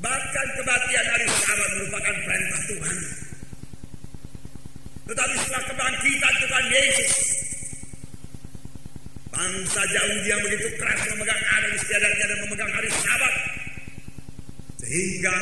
Bahkan 0.09 0.47
kematian 0.57 1.05
dari 1.05 1.27
sahabat 1.37 1.69
merupakan 1.77 2.15
perintah 2.25 2.61
Tuhan. 2.65 2.97
Tetapi 5.05 5.35
setelah 5.37 5.63
kebangkitan 5.69 6.33
Tuhan 6.41 6.65
Yesus, 6.73 7.38
bangsa 9.39 9.81
Yahudi 9.87 10.27
yang 10.27 10.41
begitu 10.43 10.67
keras 10.75 10.99
memegang 11.15 11.39
adat 11.39 11.71
istiadatnya 11.79 12.25
dan 12.27 12.37
memegang 12.43 12.71
hari 12.75 12.89
sabat, 12.91 13.33
sehingga 14.83 15.35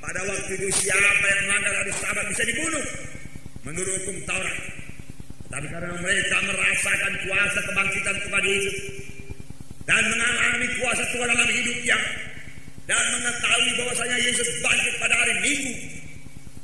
pada 0.00 0.20
waktu 0.24 0.52
itu 0.56 0.68
siapa 0.80 1.26
yang 1.28 1.40
melanggar 1.44 1.74
hari 1.76 1.92
sabat 2.00 2.24
bisa 2.32 2.42
dibunuh 2.48 2.84
menurut 3.68 3.92
hukum 4.00 4.16
Taurat. 4.24 4.56
Tapi 5.52 5.66
karena 5.70 5.92
mereka 6.00 6.36
merasakan 6.40 7.12
kuasa 7.28 7.60
kebangkitan 7.68 8.16
Tuhan 8.26 8.44
Yesus 8.48 8.76
dan 9.84 10.02
mengalami 10.08 10.66
kuasa 10.80 11.04
Tuhan 11.12 11.28
dalam 11.28 11.50
hidupnya 11.52 11.98
dan 12.88 13.04
mengetahui 13.12 13.70
bahwasanya 13.76 14.18
Yesus 14.24 14.48
bangkit 14.64 14.94
pada 14.98 15.14
hari 15.20 15.34
Minggu, 15.44 15.74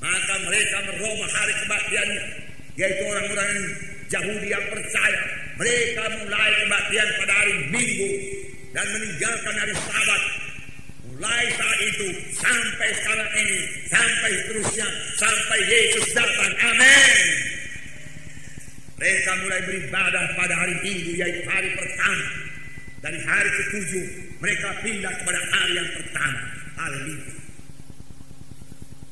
maka 0.01 0.35
mereka 0.49 0.77
meroma 0.89 1.29
hari 1.29 1.53
kebaktiannya, 1.61 2.25
yaitu 2.81 3.03
orang-orang 3.05 3.53
Yahudi 4.09 4.49
yang 4.49 4.65
percaya. 4.73 5.40
Mereka 5.61 6.05
mulai 6.25 6.51
kebaktian 6.65 7.09
pada 7.21 7.35
hari 7.37 7.55
Minggu 7.69 8.11
dan 8.73 8.87
meninggalkan 8.97 9.55
hari 9.61 9.75
Sabat. 9.77 10.23
Mulai 11.13 11.43
saat 11.53 11.79
itu 11.85 12.09
sampai 12.33 12.89
sekarang 12.97 13.31
ini, 13.37 13.59
sampai 13.93 14.31
seterusnya, 14.41 14.89
sampai 15.21 15.59
Yesus 15.69 16.17
datang. 16.17 16.53
Amin. 16.65 17.21
Mereka 18.97 19.31
mulai 19.45 19.61
beribadah 19.69 20.25
pada 20.33 20.55
hari 20.57 20.75
Minggu 20.81 21.13
yaitu 21.21 21.45
hari 21.45 21.69
pertama. 21.77 22.27
Dari 23.05 23.21
hari 23.21 23.51
ketujuh 23.53 24.07
mereka 24.41 24.69
pindah 24.81 25.13
kepada 25.13 25.41
hari 25.45 25.73
yang 25.77 25.91
pertama. 25.93 26.41
Haleluya. 26.81 27.33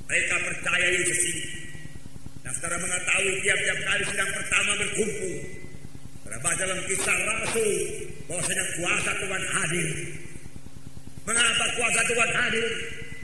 Mereka 0.09 0.35
percaya 0.49 0.87
Yesus 0.97 1.21
ini. 1.29 1.45
Nah 2.41 2.53
saudara 2.57 2.81
mengetahui 2.81 3.37
tiap-tiap 3.45 3.79
kali 3.85 4.05
sedang 4.09 4.31
pertama 4.33 4.71
berkumpul. 4.81 5.68
Baca 6.29 6.61
dalam 6.61 6.85
kisah 6.85 7.19
Rasul 7.25 7.73
bahwasanya 8.29 8.65
kuasa 8.77 9.11
Tuhan 9.17 9.45
hadir. 9.57 9.89
Mengapa 11.25 11.65
kuasa 11.73 12.01
Tuhan 12.05 12.31
hadir? 12.37 12.69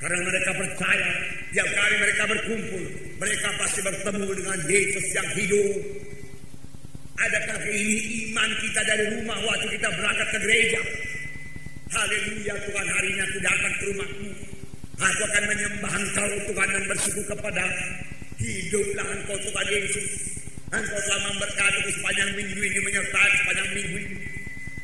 Karena 0.00 0.20
mereka 0.20 0.50
percaya 0.52 1.09
tiap 1.52 1.68
kali 1.72 1.94
mereka 1.96 2.22
berkumpul, 2.28 2.84
mereka 3.20 3.48
pasti 3.57 3.80
bertemu 3.80 4.28
dengan 4.36 4.59
Yesus 4.68 5.07
yang 5.16 5.28
hidup. 5.36 5.72
Adakah 7.14 7.57
ini 7.72 7.96
iman 8.28 8.50
kita 8.59 8.80
dari 8.84 9.05
rumah 9.16 9.38
waktu 9.40 9.66
kita 9.78 9.88
berangkat 9.94 10.28
ke 10.34 10.38
gereja? 10.44 10.80
Haleluya 11.94 12.55
Tuhan 12.68 12.86
hari 12.90 13.09
ini 13.14 13.20
aku 13.22 13.38
datang 13.38 13.74
ke 13.78 13.84
rumahmu. 13.94 14.30
Aku 14.94 15.22
akan 15.24 15.44
menyembah 15.46 15.92
engkau 15.94 16.30
Tuhan 16.52 16.68
dan 16.68 16.84
bersyukur 16.90 17.24
kepada 17.32 17.64
hiduplah 18.42 19.09
engkau 19.14 19.36
Tuhan 19.40 19.66
Yesus. 19.72 20.09
Engkau 20.73 21.01
telah 21.01 21.21
memberkati 21.29 21.81
sepanjang 21.93 22.31
minggu 22.39 22.61
ini 22.61 22.79
menyertai 22.81 23.33
sepanjang 23.45 23.69
minggu 23.77 23.97
ini. 24.01 24.17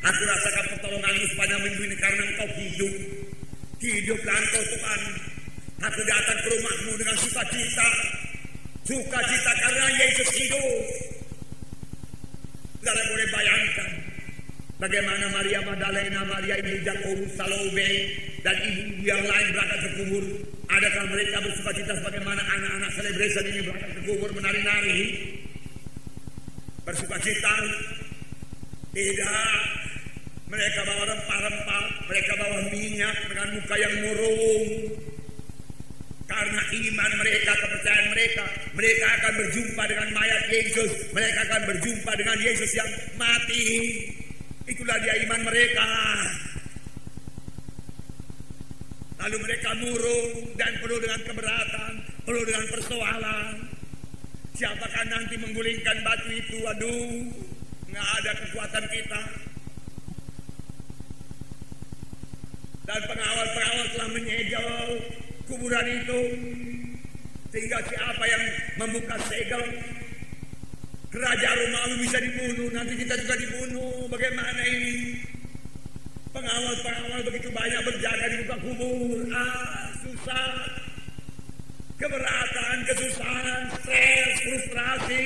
Aku 0.01 0.21
rasakan 0.25 0.65
pertolonganmu 0.77 1.25
sepanjang 1.33 1.61
minggu 1.61 1.81
ini 1.85 1.95
karena 1.97 2.23
engkau 2.25 2.49
hidup. 2.57 2.93
Hiduplah 3.81 4.37
engkau 4.37 4.63
Tuhan. 4.65 5.01
Aku 5.81 5.99
datang 6.05 6.37
ke 6.45 6.47
rumahmu 6.53 6.91
dengan 7.01 7.15
sukacita. 7.17 7.87
Sukacita 8.85 9.51
karena 9.61 9.85
Yesus 9.97 10.29
hidup. 10.37 10.65
Tidak 12.81 13.05
boleh 13.13 13.27
bayangkan 13.29 13.89
bagaimana 14.81 15.25
Maria 15.29 15.61
Magdalena, 15.61 16.25
Maria 16.25 16.57
Ibu 16.57 16.81
Jakobus, 16.81 17.31
Salome, 17.37 17.89
dan 18.41 18.57
ibu 18.65 19.05
yang 19.05 19.21
lain 19.21 19.47
berangkat 19.53 19.79
ke 19.85 19.89
kubur. 20.01 20.25
Adakah 20.71 21.03
mereka 21.13 21.37
bersukacita 21.45 21.93
sebagaimana 22.01 22.41
anak-anak 22.41 22.89
celebration 22.97 23.43
ini 23.53 23.59
berangkat 23.69 23.91
ke 23.93 24.01
kubur 24.09 24.29
menari-nari? 24.33 24.99
Bersukacita? 26.91 27.55
Tidak. 28.91 29.59
Mereka 30.51 30.79
bawa 30.83 31.03
rempah-rempah, 31.07 31.85
mereka 32.11 32.31
bawa 32.35 32.59
minyak 32.67 33.15
dengan 33.31 33.47
muka 33.55 33.75
yang 33.79 33.95
murung. 34.03 34.63
Karena 36.27 36.59
iman 36.59 37.11
mereka, 37.15 37.51
kepercayaan 37.55 38.07
mereka, 38.11 38.43
mereka 38.75 39.05
akan 39.07 39.33
berjumpa 39.39 39.83
dengan 39.87 40.09
mayat 40.11 40.43
Yesus. 40.51 40.91
Mereka 41.15 41.39
akan 41.47 41.61
berjumpa 41.71 42.11
dengan 42.19 42.37
Yesus 42.43 42.71
yang 42.75 42.91
mati. 43.15 43.67
Itulah 44.67 44.99
dia 44.99 45.15
iman 45.31 45.47
mereka. 45.47 45.87
Lalu 49.15 49.37
mereka 49.47 49.69
murung 49.79 50.31
dan 50.59 50.75
penuh 50.83 50.99
dengan 50.99 51.21
keberatan, 51.23 51.91
penuh 52.27 52.43
dengan 52.43 52.65
persoalan. 52.67 53.70
Siapakah 54.61 55.09
nanti 55.09 55.41
menggulingkan 55.41 56.05
batu 56.05 56.29
itu? 56.37 56.61
Aduh, 56.61 57.33
nggak 57.89 58.07
ada 58.21 58.31
kekuatan 58.45 58.85
kita. 58.93 59.21
Dan 62.85 63.01
pengawal-pengawal 63.09 63.85
telah 63.89 64.09
menyegel 64.13 64.69
kuburan 65.49 65.87
itu. 65.89 66.21
Sehingga 67.49 67.81
siapa 67.89 68.23
yang 68.29 68.43
membuka 68.77 69.17
segel 69.25 69.65
Kerajaan 71.09 71.57
Romawi 71.57 71.95
bisa 72.05 72.21
dibunuh, 72.21 72.69
nanti 72.69 72.93
kita 73.01 73.17
juga 73.17 73.35
dibunuh. 73.41 74.05
Bagaimana 74.13 74.61
ini? 74.61 75.25
Pengawal-pengawal 76.37 77.19
begitu 77.25 77.49
banyak 77.49 77.81
berjaga 77.81 78.25
di 78.29 78.35
muka 78.45 78.57
kubur. 78.61 79.25
Ah, 79.33 79.89
susah. 80.05 80.80
Keberatan, 82.01 82.77
kesusahan, 82.89 83.61
stres, 83.77 84.33
frustrasi. 84.41 85.25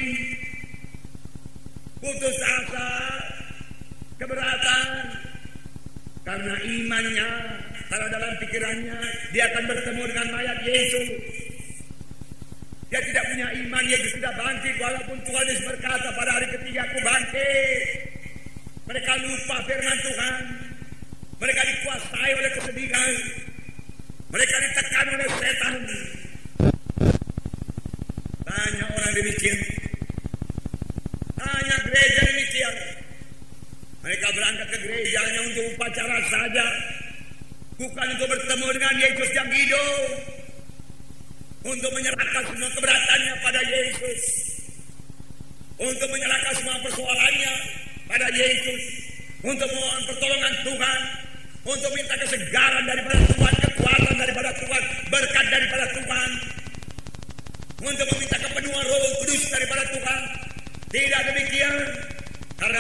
Putus 2.04 2.38
asa. 2.44 2.92
Keberatan. 4.20 4.88
Karena 6.28 6.56
imannya, 6.68 7.30
karena 7.88 8.08
dalam 8.12 8.34
pikirannya, 8.44 9.00
dia 9.32 9.46
akan 9.56 9.64
bertemu 9.72 10.04
dengan 10.04 10.28
mayat 10.36 10.60
Yesus. 10.68 11.08
Dia 12.92 13.00
tidak 13.08 13.24
punya 13.24 13.48
iman, 13.56 13.84
Yesus 13.88 14.12
sudah 14.20 14.34
bangkit. 14.36 14.76
Walaupun 14.76 15.18
Tuhan 15.24 15.46
Yesus 15.48 15.64
berkata 15.72 16.12
pada 16.12 16.32
hari 16.36 16.48
ketiga, 16.60 16.84
aku 16.84 17.00
bangkit. 17.00 17.82
Mereka 18.84 19.12
lupa 19.24 19.56
firman 19.64 19.98
Tuhan. 20.04 20.42
Mereka 21.40 21.62
dikuasai 21.72 22.32
oleh 22.36 22.52
kesedihan. 22.60 23.14
Mereka 24.28 24.56
ditekan 24.60 25.08
oleh 25.16 25.28
setan. 25.40 25.76
Banyak 28.56 28.88
orang 28.88 29.14
demikian. 29.20 29.60
Banyak 31.36 31.80
gereja 31.92 32.22
demikian. 32.24 32.76
Mereka 34.00 34.28
berangkat 34.32 34.68
ke 34.72 34.78
gereja 34.80 35.20
hanya 35.28 35.42
untuk 35.44 35.64
upacara 35.76 36.18
saja. 36.32 36.66
Bukan 37.76 38.08
untuk 38.16 38.28
bertemu 38.32 38.68
dengan 38.80 38.94
Yesus 38.96 39.30
yang 39.36 39.50
hidup. 39.52 40.10
Untuk 41.68 41.92
menyerahkan 41.92 42.44
semua 42.48 42.70
keberatannya 42.72 43.34
pada 43.44 43.62
Yesus. 43.68 44.22
Untuk 45.76 46.08
menyerahkan 46.08 46.54
semua 46.56 46.78
persoalannya 46.80 47.54
pada 48.08 48.28
Yesus. 48.32 48.82
Untuk 49.44 49.68
mohon 49.68 50.02
pertolongan 50.08 50.54
Tuhan 50.64 51.00
untuk 51.66 51.90
minta 51.98 52.14
kesegaran 52.22 52.86
daripada 52.86 53.26
Tuhan, 53.26 53.54
kekuatan 53.58 54.14
daripada 54.22 54.54
Tuhan, 54.54 54.84
berkat 55.10 55.46
daripada 55.50 55.86
Tuhan. 55.98 56.30
Untuk 57.82 58.08
meminta 58.14 58.38
kepenuhan 58.38 58.86
roh 58.86 59.02
kudus 59.26 59.44
daripada 59.50 59.84
Tuhan. 59.90 60.22
Tidak 60.94 61.22
demikian. 61.34 61.74
Karena 62.62 62.80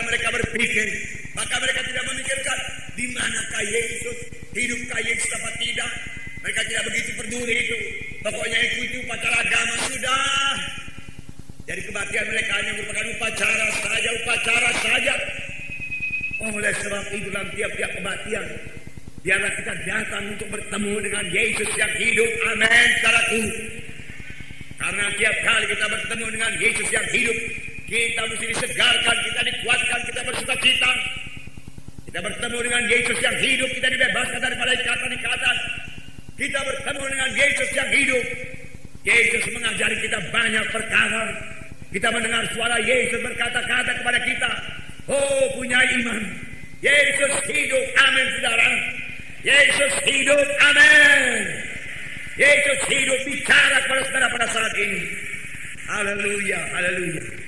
berpikir, 0.55 0.87
maka 1.35 1.59
mereka 1.59 1.83
tidak 1.83 2.03
memikirkan 2.07 2.59
di 2.95 3.05
manakah 3.11 3.63
Yesus, 3.67 4.17
hidupkah 4.55 5.03
Yesus 5.03 5.29
apa 5.35 5.51
tidak. 5.59 5.91
Mereka 6.47 6.61
tidak 6.71 6.83
begitu 6.87 7.11
peduli 7.19 7.55
itu. 7.59 7.77
Pokoknya 8.23 8.59
ikuti 8.71 8.95
upacara 9.03 9.37
agama 9.43 9.75
sudah. 9.91 10.55
Jadi 11.67 11.81
kematian 11.91 12.25
mereka 12.31 12.51
hanya 12.55 12.71
merupakan 12.79 13.05
upacara 13.19 13.67
saja, 13.83 14.09
upacara 14.23 14.69
saja. 14.79 15.13
Oleh 16.45 16.73
sebab 16.79 17.03
itu 17.11 17.27
dalam 17.33 17.49
tiap-tiap 17.57 17.91
kematian 17.99 18.45
Biarlah 19.25 19.49
kita 19.57 19.73
datang 19.89 20.37
untuk 20.37 20.53
bertemu 20.53 21.01
dengan 21.01 21.25
Yesus 21.33 21.65
yang 21.73 21.89
hidup. 21.97 22.29
Amin, 22.53 22.89
saudaraku. 23.01 23.41
Karena 24.77 25.05
tiap 25.17 25.35
kali 25.41 25.65
kita 25.73 25.85
bertemu 25.89 26.25
dengan 26.29 26.51
Yesus 26.61 26.87
yang 26.93 27.07
hidup, 27.09 27.37
kita 27.85 28.21
mesti 28.25 28.45
disegarkan, 28.49 29.15
kita 29.29 29.41
dikuatkan, 29.45 29.99
kita 30.09 30.21
bersuka 30.25 30.55
cita. 30.61 30.91
Kita 32.09 32.19
bertemu 32.31 32.57
dengan 32.63 32.83
Yesus 32.87 33.17
yang 33.21 33.37
hidup, 33.37 33.69
kita 33.75 33.87
dibebaskan 33.91 34.39
daripada 34.39 34.71
ikatan-ikatan. 34.71 35.57
Kita 36.35 36.59
bertemu 36.63 37.03
dengan 37.11 37.29
Yesus 37.31 37.69
yang 37.75 37.89
hidup. 37.93 38.25
Yesus 39.05 39.43
mengajari 39.53 39.95
kita 40.01 40.19
banyak 40.33 40.65
perkara. 40.73 41.23
Kita 41.93 42.07
mendengar 42.11 42.43
suara 42.51 42.75
Yesus 42.81 43.21
berkata-kata 43.21 43.91
kepada 44.01 44.19
kita. 44.25 44.51
Oh 45.05 45.45
punya 45.55 45.77
iman. 45.77 46.21
Yesus 46.81 47.33
hidup. 47.45 47.85
Amin 48.01 48.27
saudara. 48.41 48.69
Yesus 49.45 49.93
hidup. 50.09 50.47
Amin. 50.73 51.45
Yesus 52.35 52.79
hidup 52.89 53.19
bicara 53.29 53.77
kepada 53.85 54.01
saudara 54.09 54.27
pada 54.33 54.47
saat 54.49 54.73
ini. 54.75 55.01
Haleluya. 55.87 56.59
Haleluya. 56.73 57.44